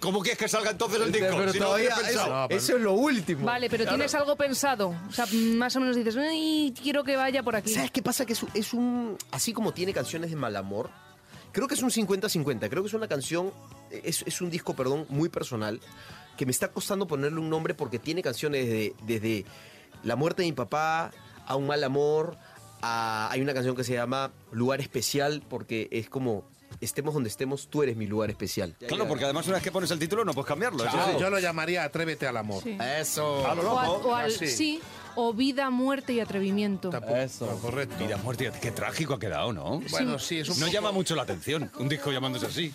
¿Cómo 0.00 0.20
quieres 0.22 0.38
que 0.38 0.48
salga 0.48 0.70
entonces 0.70 1.00
el 1.00 1.12
disco? 1.12 1.36
Pero 1.36 1.52
si 1.52 1.58
no 1.58 1.64
lo 1.64 1.70
todavía 1.70 1.94
eso, 2.08 2.46
eso 2.50 2.76
es 2.76 2.82
lo 2.82 2.92
último. 2.92 3.44
Vale, 3.44 3.68
pero 3.68 3.86
tienes 3.86 4.14
algo 4.14 4.35
pensado. 4.36 4.94
O 5.08 5.12
sea, 5.12 5.26
más 5.56 5.74
o 5.76 5.80
menos 5.80 5.96
dices, 5.96 6.16
"Ay, 6.16 6.72
quiero 6.82 7.02
que 7.04 7.16
vaya 7.16 7.42
por 7.42 7.56
aquí. 7.56 7.70
¿Sabes 7.72 7.90
qué 7.90 8.02
pasa? 8.02 8.24
Que 8.26 8.32
es, 8.34 8.44
es 8.54 8.72
un. 8.74 9.16
Así 9.30 9.52
como 9.52 9.72
tiene 9.72 9.92
canciones 9.92 10.30
de 10.30 10.36
mal 10.36 10.54
amor, 10.56 10.90
creo 11.52 11.66
que 11.68 11.74
es 11.74 11.82
un 11.82 11.90
50-50. 11.90 12.68
Creo 12.68 12.82
que 12.82 12.88
es 12.88 12.94
una 12.94 13.08
canción. 13.08 13.52
Es, 13.90 14.22
es 14.26 14.40
un 14.40 14.50
disco, 14.50 14.74
perdón, 14.74 15.06
muy 15.08 15.28
personal. 15.28 15.80
Que 16.36 16.44
me 16.46 16.52
está 16.52 16.68
costando 16.68 17.06
ponerle 17.06 17.40
un 17.40 17.48
nombre 17.50 17.74
porque 17.74 17.98
tiene 17.98 18.22
canciones 18.22 18.66
desde, 18.66 18.94
desde 19.06 19.44
la 20.04 20.16
muerte 20.16 20.42
de 20.42 20.48
mi 20.48 20.52
papá 20.52 21.10
a 21.46 21.56
un 21.56 21.66
mal 21.66 21.82
amor. 21.84 22.36
a- 22.82 23.28
hay 23.32 23.40
una 23.40 23.54
canción 23.54 23.74
que 23.74 23.84
se 23.84 23.94
llama 23.94 24.32
Lugar 24.52 24.80
Especial 24.80 25.42
porque 25.48 25.88
es 25.90 26.08
como. 26.10 26.44
Estemos 26.80 27.14
donde 27.14 27.28
estemos, 27.30 27.68
tú 27.68 27.82
eres 27.82 27.96
mi 27.96 28.06
lugar 28.06 28.28
especial. 28.30 28.74
Claro, 28.86 29.08
porque 29.08 29.24
además 29.24 29.46
una 29.46 29.54
vez 29.54 29.62
que 29.64 29.72
pones 29.72 29.90
el 29.90 29.98
título 29.98 30.24
no 30.24 30.34
puedes 30.34 30.46
cambiarlo. 30.48 30.84
Yo- 30.84 30.90
sí. 30.90 30.96
Yo 31.20 31.30
lo 31.30 31.38
llamaría 31.38 31.84
Atrévete 31.84 32.26
al 32.26 32.36
amor. 32.36 32.62
Sí. 32.62 32.76
Eso. 33.00 33.46
A 33.46 33.54
lo 33.54 33.72
O, 33.72 33.78
a- 33.78 33.86
loco. 33.86 34.08
o 34.08 34.14
al 34.14 34.26
así. 34.26 34.46
sí, 34.48 34.80
o 35.14 35.32
vida, 35.32 35.70
muerte 35.70 36.12
y 36.12 36.20
atrevimiento. 36.20 36.90
Eso. 37.16 37.46
Correcto. 37.62 37.96
Vida, 37.98 38.18
muerte, 38.18 38.52
qué 38.60 38.70
trágico 38.72 39.14
ha 39.14 39.18
quedado, 39.18 39.52
¿no? 39.54 39.80
Bueno, 39.90 40.18
sí, 40.18 40.38
es 40.40 40.48
un 40.50 40.60
No 40.60 40.66
poco- 40.66 40.74
llama 40.74 40.92
mucho 40.92 41.16
la 41.16 41.22
atención 41.22 41.70
un 41.78 41.88
disco 41.88 42.12
llamándose 42.12 42.46
así. 42.46 42.72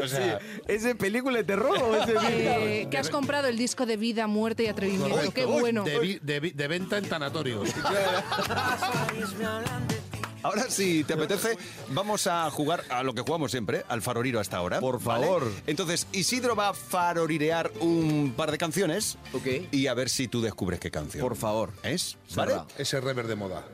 O 0.00 0.06
sea, 0.06 0.38
¿Es 0.68 0.82
de 0.82 0.94
película 0.94 1.38
de 1.38 1.44
terror 1.44 1.78
o 1.82 1.96
es 1.96 2.06
de 2.06 2.82
Eh, 2.82 2.88
que 2.90 2.98
has 2.98 3.08
comprado 3.08 3.48
el 3.48 3.56
disco 3.56 3.86
de 3.86 3.96
vida, 3.96 4.26
muerte 4.26 4.64
y 4.64 4.66
atrevimiento. 4.66 5.08
Correcto. 5.16 5.32
Qué 5.34 5.46
bueno. 5.46 5.84
De, 5.84 5.98
vi- 5.98 6.18
de 6.20 6.38
vi- 6.38 6.50
de 6.50 6.68
venta 6.68 6.98
en 6.98 7.08
tanatorios. 7.08 7.70
Ahora, 10.46 10.70
si 10.70 11.02
te 11.02 11.14
apetece, 11.14 11.58
vamos 11.88 12.26
a 12.28 12.48
jugar 12.50 12.84
a 12.88 13.02
lo 13.02 13.14
que 13.14 13.22
jugamos 13.22 13.50
siempre, 13.50 13.84
al 13.88 14.00
faroriro 14.00 14.38
hasta 14.38 14.56
ahora. 14.58 14.78
Por 14.78 15.00
favor. 15.00 15.50
Entonces, 15.66 16.06
Isidro 16.12 16.54
va 16.54 16.68
a 16.68 16.74
farorirear 16.74 17.72
un 17.80 18.32
par 18.36 18.52
de 18.52 18.58
canciones. 18.58 19.18
Ok. 19.32 19.46
Y 19.72 19.88
a 19.88 19.94
ver 19.94 20.08
si 20.08 20.28
tú 20.28 20.40
descubres 20.40 20.78
qué 20.78 20.90
canción. 20.90 21.20
Por 21.22 21.36
favor. 21.36 21.72
¿Es? 21.82 22.16
¿Vale? 22.36 22.54
Ese 22.78 23.00
rever 23.00 23.26
de 23.26 23.34
moda. 23.34 23.64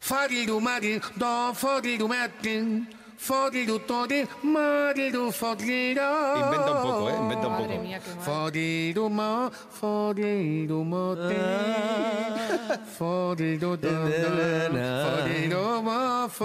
Fariru 0.00 0.60
mari, 0.60 1.00
do 1.16 1.54
foriru 1.54 2.08
Inventa 6.36 6.70
un 6.72 6.82
poco, 6.82 7.10
¿eh? 7.10 7.14
Inventa 7.18 7.46
un 7.48 7.56
poco. 7.56 7.68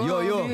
Yo, 0.06 0.22
yo. 0.22 0.46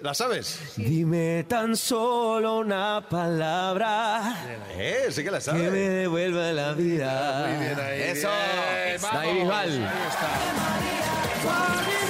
¿La 0.00 0.14
sabes? 0.14 0.60
Dime 0.76 1.44
tan 1.48 1.74
solo 1.74 2.58
una 2.58 3.04
palabra 3.08 4.36
Eh, 4.76 5.06
sí 5.10 5.24
que 5.24 5.30
la 5.30 5.38
que 5.38 5.44
sabes. 5.44 5.72
me 5.72 5.78
devuelva 5.78 6.52
la 6.52 6.72
vida. 6.74 7.46
Muy 7.48 7.64
bien, 7.66 7.80
ahí, 7.80 8.02
Eso. 8.02 8.28
bien, 8.28 9.02
vamos. 9.02 9.16
David 9.24 9.40
Bisbal. 9.40 9.68
Ahí 9.70 10.08
está. 10.08 12.05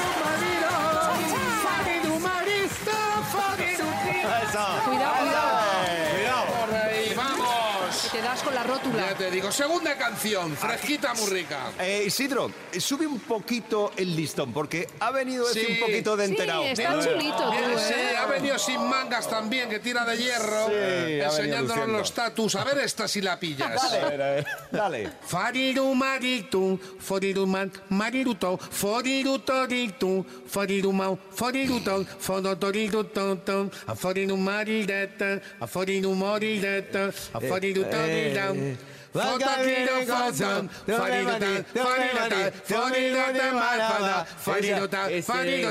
Cuidado, 4.57 5.17
cuidado. 5.19 6.47
Por 6.47 6.75
ahí, 6.75 7.13
vamos. 7.15 8.09
Que 8.11 8.19
te 8.19 8.23
das 8.23 8.43
con 8.43 8.55
la 8.55 8.63
rótula. 8.77 9.11
Ya 9.11 9.15
te 9.17 9.31
digo, 9.31 9.51
segunda 9.53 9.97
canción, 9.97 10.57
fresquita, 10.57 11.15
muy 11.15 11.31
rica. 11.31 11.73
Eh, 11.79 12.05
Isidro, 12.07 12.51
eh, 12.73 12.81
sube 12.81 13.07
un 13.07 13.21
poquito 13.21 13.93
el 13.97 14.15
listón, 14.17 14.53
porque 14.53 14.87
ha 15.01 15.11
venido 15.11 15.47
este 15.47 15.65
Sí. 15.67 15.73
un 15.73 15.81
poquito 15.81 16.17
de 16.17 16.27
Sí, 16.27 16.31
enterado. 16.33 16.65
está 16.65 16.95
Eh, 16.95 16.99
chulito 17.05 17.37
tú, 17.37 17.51
Bien, 17.51 17.71
¿eh? 17.71 17.77
sí, 17.79 18.17
ha 18.17 18.27
venido 18.27 18.59
sin 18.59 18.81
mangas 18.89 19.29
también, 19.29 19.69
que 19.69 19.79
tira 19.81 20.05
de 20.05 20.17
hierro, 20.17 20.67
Sí, 20.67 20.73
venido 20.75 21.25
enseñándonos 21.27 21.89
los 21.89 22.13
tatus. 22.13 22.55
A 22.57 22.65
ver 22.65 22.79
esta 22.79 23.09
si 23.09 23.21
la 23.21 23.39
pillas. 23.39 23.71
Dale, 23.83 24.01
a 24.01 24.09
ver, 24.09 24.23
a 24.23 24.31
ver, 24.33 24.47
dale. 24.71 25.11
Fariru 25.27 25.95
maritu, 25.95 26.79
foriru 26.99 27.47
man, 27.47 27.71
mariruto, 27.91 28.59
foriru 28.59 29.39
toritu, 29.41 30.25
foriru 30.47 30.93
mau, 30.93 31.19
foriru 31.35 31.81
ton, 31.81 32.07
fodotoriru 32.07 33.05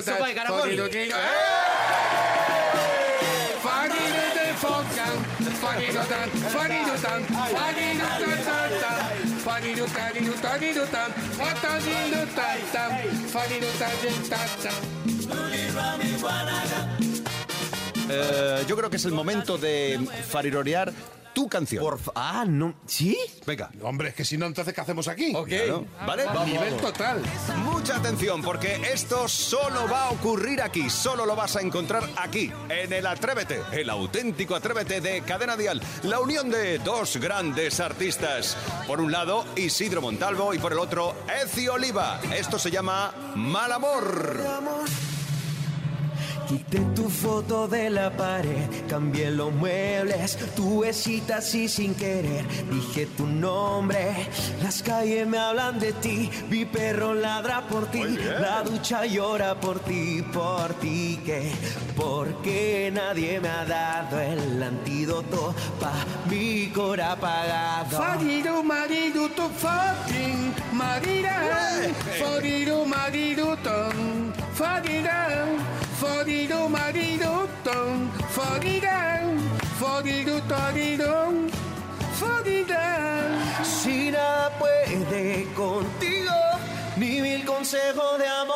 sopa 0.02 0.28
de 0.28 0.34
caracol. 0.34 0.70
Eh, 18.10 18.64
yo 18.68 18.76
creo 18.78 18.90
que 18.90 18.98
es 18.98 19.06
el 19.06 19.12
momento 19.14 19.58
de 19.58 20.00
farirorear 20.30 20.94
tu 21.36 21.48
canción. 21.48 21.84
Por 21.84 22.00
fa- 22.00 22.14
ah, 22.16 22.46
no. 22.48 22.74
¿Sí? 22.88 23.16
Venga. 23.46 23.70
Hombre, 23.84 24.10
es 24.10 24.16
que 24.16 24.26
si 24.26 24.38
no, 24.40 24.48
entonces, 24.48 24.74
¿qué 24.74 24.82
hacemos 24.82 25.08
aquí? 25.08 25.32
Ok. 25.36 25.48
Claro, 25.50 25.86
¿Vale? 26.08 26.24
Nivel 26.48 26.78
total. 26.78 27.22
Mucha 27.58 27.98
atención, 27.98 28.42
porque 28.42 28.82
esto 28.92 29.28
solo 29.28 29.88
va 29.88 30.06
a 30.06 30.10
ocurrir 30.10 30.62
aquí, 30.64 30.90
solo 30.90 31.26
lo 31.28 31.36
vas 31.36 31.56
a 31.58 31.62
encontrar 31.62 32.04
aquí, 32.18 32.52
en 32.70 32.92
el 32.92 33.06
Atrévete, 33.06 33.62
el 33.72 33.90
auténtico 33.92 34.56
Atrévete 34.56 35.02
de 35.02 35.22
Cadena 35.22 35.56
Dial, 35.56 35.80
la 36.04 36.20
unión 36.20 36.50
de 36.50 36.80
dos 36.80 37.18
grandes 37.18 37.80
artistas. 37.80 38.58
Por 38.88 39.00
un 39.02 39.12
lado, 39.12 39.46
Isidro 39.56 40.02
Montalvo 40.02 40.54
y 40.54 40.58
por 40.60 40.72
el 40.72 40.80
otro, 40.80 41.14
Ezi 41.44 41.68
Oliva. 41.68 42.20
Esto 42.36 42.58
se 42.58 42.72
llama 42.72 43.14
Mal 43.36 43.72
Amor. 43.74 44.40
Quité 46.48 46.80
tu 46.94 47.10
foto 47.10 47.68
de 47.68 47.90
la 47.90 48.12
pared, 48.12 48.70
cambié 48.88 49.32
los 49.32 49.52
muebles, 49.52 50.38
tu 50.56 50.82
besita 50.82 51.38
así 51.38 51.68
sin 51.68 51.96
querer, 51.96 52.46
dije 52.70 53.08
tu 53.18 53.26
nombre, 53.26 54.14
las 54.62 54.84
calles 54.84 55.28
me 55.28 55.40
hablan 55.40 55.80
de 55.80 55.94
ti, 55.94 56.30
mi 56.50 56.66
perro 56.66 57.16
ladra 57.16 57.66
por 57.68 57.88
ti, 57.88 58.04
la 58.40 58.62
ducha 58.62 59.06
llora 59.08 59.60
por 59.60 59.80
ti, 59.80 60.24
por 60.32 60.74
ti 60.76 61.20
que, 61.26 61.52
porque 61.96 62.92
nadie 62.94 63.40
me 63.40 63.50
ha 63.50 63.66
dado 63.66 64.20
el 64.20 64.62
antídoto 64.62 65.56
pa' 65.80 66.06
mi 66.30 66.68
cora 66.68 67.14
apagado. 67.14 67.98
Fariru 67.98 68.64
mariru 68.64 69.30
tu 69.30 69.50
fucking 69.50 70.54
mariran 70.74 71.94
Fariru 72.20 72.86
mariru 72.86 73.56
ton 73.64 74.34
Fariran 74.54 75.85
Fariru 76.02 76.68
mariru 76.70 77.48
ton 77.64 78.12
Fariran 78.36 79.40
Fariru 79.80 80.42
tarirón 80.52 81.50
Fariran 82.20 83.32
Si 83.64 84.12
nada 84.12 84.52
puede 84.60 85.48
contigo, 85.54 86.38
ni 86.98 87.22
mil 87.22 87.46
consejos 87.46 88.18
de 88.20 88.28
amor. 88.28 88.55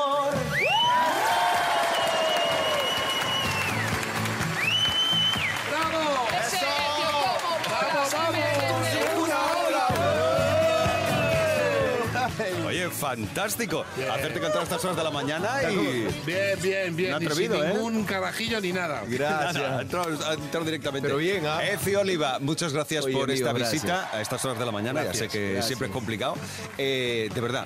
Fantástico. 13.09 13.85
Hacerte 14.11 14.39
cantar 14.39 14.59
a 14.61 14.63
estas 14.63 14.85
horas 14.85 14.97
de 14.97 15.03
la 15.03 15.09
mañana 15.09 15.49
y... 15.63 16.07
Bien, 16.25 16.61
bien, 16.61 16.95
bien. 16.95 17.11
Y 17.11 17.13
atrevido, 17.25 17.55
sin 17.55 17.65
¿eh? 17.65 17.73
ningún 17.73 18.03
carajillo 18.03 18.61
ni 18.61 18.71
nada. 18.71 19.01
Ha 19.01 19.81
entrado, 19.81 20.63
directamente. 20.63 21.07
Pero 21.07 21.17
bien, 21.17 21.43
¿ah? 21.47 21.63
Ezi 21.65 21.95
Oliva, 21.95 22.37
muchas 22.39 22.71
gracias 22.71 23.05
Oye, 23.05 23.13
por 23.13 23.23
amigo, 23.23 23.39
esta 23.47 23.53
gracias. 23.53 23.71
visita 23.83 24.09
a 24.13 24.21
estas 24.21 24.45
horas 24.45 24.59
de 24.59 24.65
la 24.65 24.71
mañana. 24.71 25.01
Gracias, 25.01 25.23
ya 25.27 25.31
sé 25.31 25.37
que 25.37 25.45
gracias. 25.45 25.65
siempre 25.65 25.87
es 25.87 25.93
complicado. 25.93 26.35
Eh, 26.77 27.29
de 27.33 27.41
verdad, 27.41 27.65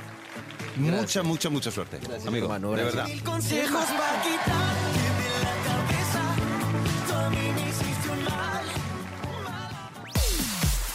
mucha, 0.77 1.23
mucha, 1.23 1.49
mucha 1.49 1.71
suerte. 1.71 1.99
amigo, 2.25 2.45
hermano, 2.45 2.71
de 2.71 2.83
gracias. 2.83 2.95
verdad. 2.95 3.09
Mil 3.09 3.23
consejos. 3.23 3.85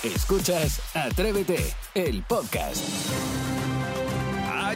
Escuchas 0.03 0.81
Atrévete, 0.95 1.75
el 1.95 2.23
podcast. 2.23 2.83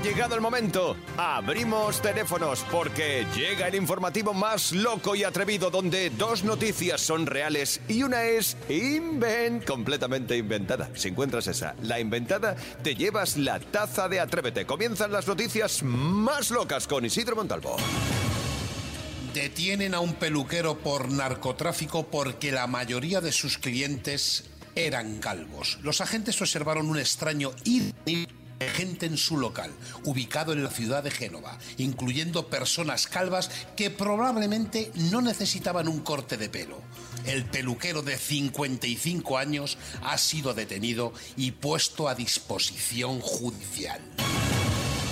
Llegado 0.03 0.35
el 0.35 0.41
momento. 0.41 0.97
Abrimos 1.17 2.03
teléfonos 2.03 2.67
porque 2.73 3.25
llega 3.37 3.69
el 3.69 3.77
informativo 3.77 4.35
más 4.35 4.73
loco 4.73 5.15
y 5.15 5.23
atrevido 5.23 5.71
donde 5.71 6.11
dos 6.11 6.43
noticias 6.43 7.01
son 7.01 7.25
reales 7.25 7.81
y 7.87 8.03
una 8.03 8.25
es 8.25 8.57
invent, 8.69 9.65
completamente 9.65 10.37
inventada. 10.37 10.91
Si 10.95 11.07
encuentras 11.07 11.47
esa, 11.47 11.77
la 11.83 12.01
inventada, 12.01 12.57
te 12.83 12.97
llevas 12.97 13.37
la 13.37 13.61
taza 13.61 14.09
de 14.09 14.19
Atrévete. 14.19 14.67
Comienzan 14.67 15.13
las 15.13 15.29
noticias 15.29 15.85
más 15.85 16.51
locas 16.51 16.89
con 16.89 17.05
Isidro 17.05 17.37
Montalvo. 17.37 17.77
Detienen 19.33 19.95
a 19.95 20.01
un 20.01 20.15
peluquero 20.15 20.79
por 20.79 21.13
narcotráfico 21.13 22.09
porque 22.09 22.51
la 22.51 22.67
mayoría 22.67 23.21
de 23.21 23.31
sus 23.31 23.57
clientes 23.57 24.51
eran 24.75 25.21
calvos. 25.21 25.79
Los 25.83 26.01
agentes 26.01 26.41
observaron 26.43 26.89
un 26.89 26.99
extraño 26.99 27.53
de 28.05 28.27
gente 28.69 29.07
en 29.07 29.17
su 29.17 29.37
local, 29.37 29.71
ubicado 30.05 30.53
en 30.53 30.63
la 30.65 30.71
ciudad 30.71 31.03
de 31.03 31.11
Génova, 31.11 31.59
incluyendo 31.79 32.49
personas 32.49 33.07
calvas 33.07 33.51
que 33.77 33.91
probablemente 33.91 34.91
no 34.95 35.21
necesitaban 35.21 35.89
un 35.89 36.01
corte 36.01 36.37
de 36.37 36.49
pelo. 36.49 36.79
El 37.27 37.45
peluquero 37.45 38.03
de 38.03 38.17
55 38.17 39.39
años 39.39 39.79
ha 40.03 40.19
sido 40.19 40.55
detenido 40.55 41.13
y 41.37 41.53
puesto 41.53 42.09
a 42.09 42.15
disposición 42.15 43.21
judicial. 43.21 44.01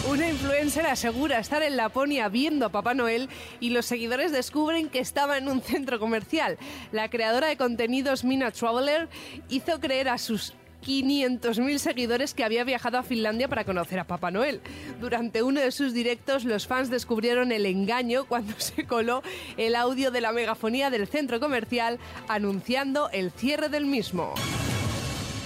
Una 0.08 0.28
influencer 0.28 0.86
asegura 0.86 1.38
estar 1.38 1.62
en 1.62 1.76
Laponia 1.76 2.28
viendo 2.28 2.66
a 2.66 2.72
Papá 2.72 2.94
Noel 2.94 3.28
y 3.60 3.70
los 3.70 3.86
seguidores 3.86 4.32
descubren 4.32 4.88
que 4.88 4.98
estaba 4.98 5.36
en 5.38 5.46
un 5.46 5.60
centro 5.62 6.00
comercial. 6.00 6.58
La 6.90 7.10
creadora 7.10 7.48
de 7.48 7.56
contenidos 7.56 8.24
Mina 8.24 8.50
Traveler 8.50 9.08
hizo 9.50 9.78
creer 9.78 10.08
a 10.08 10.18
sus 10.18 10.54
500.000 10.82 11.78
seguidores 11.78 12.34
que 12.34 12.44
había 12.44 12.64
viajado 12.64 12.98
a 12.98 13.02
Finlandia 13.02 13.48
para 13.48 13.64
conocer 13.64 13.98
a 13.98 14.06
Papá 14.06 14.30
Noel. 14.30 14.60
Durante 15.00 15.42
uno 15.42 15.60
de 15.60 15.72
sus 15.72 15.92
directos, 15.92 16.44
los 16.44 16.66
fans 16.66 16.90
descubrieron 16.90 17.52
el 17.52 17.66
engaño 17.66 18.24
cuando 18.26 18.54
se 18.58 18.84
coló 18.86 19.22
el 19.56 19.76
audio 19.76 20.10
de 20.10 20.20
la 20.20 20.32
megafonía 20.32 20.90
del 20.90 21.06
centro 21.06 21.40
comercial 21.40 21.98
anunciando 22.28 23.10
el 23.10 23.30
cierre 23.30 23.68
del 23.68 23.86
mismo. 23.86 24.34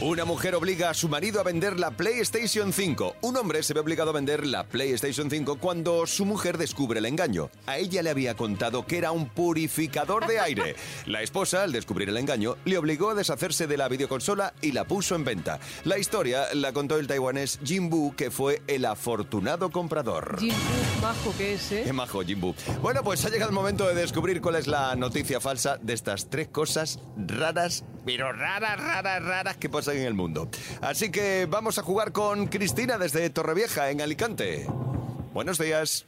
Una 0.00 0.24
mujer 0.24 0.56
obliga 0.56 0.90
a 0.90 0.94
su 0.94 1.08
marido 1.08 1.38
a 1.38 1.44
vender 1.44 1.78
la 1.78 1.92
PlayStation 1.92 2.72
5. 2.72 3.16
Un 3.20 3.36
hombre 3.36 3.62
se 3.62 3.74
ve 3.74 3.80
obligado 3.80 4.10
a 4.10 4.12
vender 4.12 4.44
la 4.44 4.64
PlayStation 4.64 5.30
5 5.30 5.58
cuando 5.60 6.04
su 6.06 6.24
mujer 6.24 6.58
descubre 6.58 6.98
el 6.98 7.06
engaño. 7.06 7.48
A 7.66 7.78
ella 7.78 8.02
le 8.02 8.10
había 8.10 8.34
contado 8.34 8.84
que 8.86 8.98
era 8.98 9.12
un 9.12 9.28
purificador 9.28 10.26
de 10.26 10.40
aire. 10.40 10.74
La 11.06 11.22
esposa, 11.22 11.62
al 11.62 11.70
descubrir 11.70 12.08
el 12.08 12.16
engaño, 12.16 12.56
le 12.64 12.76
obligó 12.76 13.10
a 13.10 13.14
deshacerse 13.14 13.68
de 13.68 13.76
la 13.76 13.88
videoconsola 13.88 14.52
y 14.60 14.72
la 14.72 14.84
puso 14.84 15.14
en 15.14 15.24
venta. 15.24 15.60
La 15.84 15.96
historia 15.96 16.46
la 16.54 16.72
contó 16.72 16.98
el 16.98 17.06
taiwanés 17.06 17.60
Jimbu, 17.62 18.16
que 18.16 18.32
fue 18.32 18.62
el 18.66 18.86
afortunado 18.86 19.70
comprador. 19.70 20.38
Jim 20.40 20.54
Fu, 20.54 21.02
majo 21.02 21.34
que 21.38 21.54
es, 21.54 21.70
¿eh? 21.70 21.82
Qué 21.84 21.92
majo, 21.92 22.22
Jimbu. 22.22 22.54
Bueno, 22.82 23.04
pues 23.04 23.24
ha 23.24 23.28
llegado 23.28 23.50
el 23.50 23.54
momento 23.54 23.86
de 23.86 23.94
descubrir 23.94 24.40
cuál 24.40 24.56
es 24.56 24.66
la 24.66 24.96
noticia 24.96 25.40
falsa 25.40 25.78
de 25.80 25.92
estas 25.92 26.28
tres 26.30 26.48
cosas 26.48 26.98
raras, 27.16 27.84
pero 28.04 28.32
raras, 28.32 28.78
raras, 28.78 29.22
raras 29.22 29.56
que 29.56 29.68
pasan 29.84 30.00
en 30.00 30.06
el 30.06 30.14
mundo. 30.14 30.48
Así 30.80 31.10
que 31.10 31.46
vamos 31.48 31.78
a 31.78 31.82
jugar 31.82 32.12
con 32.12 32.46
Cristina 32.46 32.96
desde 32.96 33.28
Torrevieja, 33.28 33.90
en 33.90 34.00
Alicante. 34.00 34.66
Buenos 35.34 35.58
días. 35.58 36.06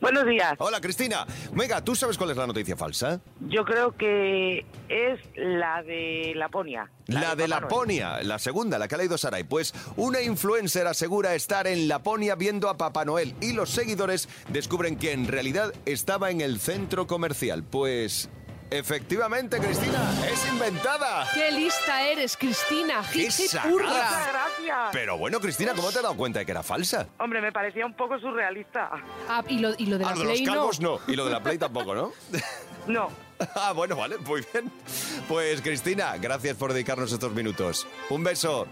Buenos 0.00 0.26
días. 0.26 0.54
Hola, 0.58 0.80
Cristina. 0.80 1.26
Venga, 1.52 1.82
¿tú 1.82 1.96
sabes 1.96 2.16
cuál 2.16 2.30
es 2.30 2.36
la 2.36 2.46
noticia 2.46 2.76
falsa? 2.76 3.20
Yo 3.48 3.64
creo 3.64 3.96
que 3.96 4.64
es 4.88 5.18
la 5.34 5.82
de 5.82 6.34
Laponia. 6.36 6.88
La 7.08 7.34
de 7.34 7.48
Papá 7.48 7.48
Noel. 7.48 7.50
Laponia, 7.50 8.22
la 8.22 8.38
segunda, 8.38 8.78
la 8.78 8.86
que 8.86 8.94
ha 8.94 8.98
leído 8.98 9.18
Saray. 9.18 9.42
Pues 9.42 9.74
una 9.96 10.22
influencer 10.22 10.86
asegura 10.86 11.34
estar 11.34 11.66
en 11.66 11.88
Laponia 11.88 12.36
viendo 12.36 12.68
a 12.68 12.76
Papá 12.76 13.04
Noel 13.04 13.34
y 13.40 13.54
los 13.54 13.70
seguidores 13.70 14.28
descubren 14.50 14.96
que 14.96 15.10
en 15.10 15.26
realidad 15.26 15.74
estaba 15.84 16.30
en 16.30 16.42
el 16.42 16.60
centro 16.60 17.08
comercial. 17.08 17.64
Pues 17.64 18.30
efectivamente, 18.70 19.58
Cristina, 19.58 19.98
es 20.30 20.46
inventada. 20.48 21.26
¡Qué 21.34 21.50
lista 21.52 22.02
eres, 22.02 22.36
Cristina! 22.36 23.02
¡Qué 23.12 23.28
hurra! 23.70 24.26
Gracias. 24.30 24.88
Pero 24.92 25.16
bueno, 25.18 25.40
Cristina, 25.40 25.72
¿cómo 25.74 25.90
te 25.90 25.98
has 25.98 26.02
dado 26.02 26.16
cuenta 26.16 26.38
de 26.40 26.46
que 26.46 26.52
era 26.52 26.62
falsa? 26.62 27.06
Hombre, 27.18 27.40
me 27.40 27.52
parecía 27.52 27.84
un 27.86 27.94
poco 27.94 28.18
surrealista. 28.18 28.90
Ah, 29.28 29.42
y 29.48 29.58
lo, 29.58 29.70
y 29.78 29.86
lo 29.86 29.98
de 29.98 30.04
la 30.04 30.10
Ah, 30.10 30.14
lo 30.14 30.20
de 30.20 30.24
los 30.26 30.32
Play 30.34 30.44
no. 30.46 30.52
calvos 30.52 30.80
no. 30.80 31.00
Y 31.06 31.16
lo 31.16 31.24
de 31.24 31.30
la 31.30 31.42
Play 31.42 31.58
tampoco, 31.58 31.94
¿no? 31.94 32.12
No. 32.86 33.10
Ah, 33.54 33.72
bueno, 33.72 33.94
vale, 33.94 34.18
muy 34.18 34.44
bien. 34.52 34.72
Pues 35.28 35.60
Cristina, 35.62 36.16
gracias 36.16 36.56
por 36.56 36.72
dedicarnos 36.72 37.12
estos 37.12 37.32
minutos. 37.32 37.86
Un 38.10 38.24
beso. 38.24 38.66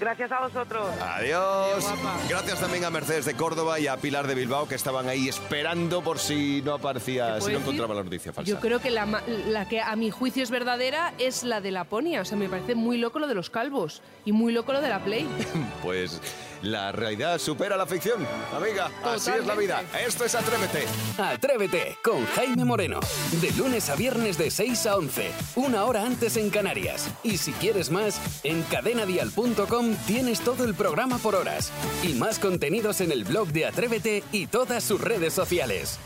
Gracias 0.00 0.30
a 0.30 0.40
vosotros. 0.40 0.86
Adiós. 1.00 1.84
Gracias 2.28 2.60
también 2.60 2.84
a 2.84 2.90
Mercedes 2.90 3.24
de 3.24 3.34
Córdoba 3.34 3.80
y 3.80 3.88
a 3.88 3.96
Pilar 3.96 4.26
de 4.28 4.34
Bilbao 4.36 4.68
que 4.68 4.76
estaban 4.76 5.08
ahí 5.08 5.28
esperando 5.28 6.02
por 6.02 6.18
si 6.20 6.62
no 6.62 6.74
aparecía, 6.74 7.34
¿Te 7.36 7.40
si 7.40 7.46
no 7.46 7.52
decir? 7.54 7.60
encontraba 7.62 7.94
la 7.94 8.04
noticia 8.04 8.32
falsa. 8.32 8.48
Yo 8.48 8.60
creo 8.60 8.78
que 8.80 8.90
la, 8.90 9.06
ma- 9.06 9.22
la 9.48 9.66
que 9.68 9.80
a 9.80 9.96
mi 9.96 10.10
juicio 10.10 10.42
es 10.42 10.50
verdadera 10.50 11.14
es 11.18 11.42
la 11.42 11.60
de 11.60 11.72
Laponia. 11.72 12.20
O 12.20 12.24
sea, 12.24 12.38
me 12.38 12.48
parece 12.48 12.74
muy 12.76 12.96
loco 12.98 13.18
lo 13.18 13.26
de 13.26 13.34
los 13.34 13.50
calvos 13.50 14.02
y 14.24 14.30
muy 14.32 14.52
loco 14.52 14.72
lo 14.72 14.80
de 14.80 14.88
la 14.88 15.00
Play. 15.04 15.28
Pues 15.82 16.20
la 16.62 16.92
realidad 16.92 17.38
supera 17.38 17.76
la 17.76 17.86
ficción. 17.86 18.26
Amiga, 18.54 18.90
así 19.04 19.30
es 19.30 19.46
la 19.46 19.54
vida. 19.54 19.82
Esto 20.06 20.24
es 20.24 20.34
Atrévete. 20.34 20.86
Atrévete 21.18 21.98
con 22.02 22.24
Jaime 22.26 22.64
Moreno. 22.64 23.00
De 23.40 23.50
lunes 23.52 23.88
a 23.90 23.96
viernes 23.96 24.38
de 24.38 24.50
6 24.50 24.86
a 24.86 24.96
11. 24.96 25.30
Una 25.56 25.84
hora 25.84 26.04
antes 26.04 26.36
en 26.36 26.50
Canarias. 26.50 27.08
Y 27.22 27.38
si 27.38 27.52
quieres 27.52 27.90
más, 27.90 28.40
en 28.44 28.62
cadenadial.com 28.64 29.94
tienes 30.06 30.40
todo 30.40 30.64
el 30.64 30.74
programa 30.74 31.18
por 31.18 31.34
horas. 31.34 31.72
Y 32.02 32.14
más 32.14 32.38
contenidos 32.38 33.00
en 33.00 33.12
el 33.12 33.24
blog 33.24 33.48
de 33.48 33.66
Atrévete 33.66 34.22
y 34.32 34.46
todas 34.46 34.84
sus 34.84 35.00
redes 35.00 35.32
sociales. 35.32 35.98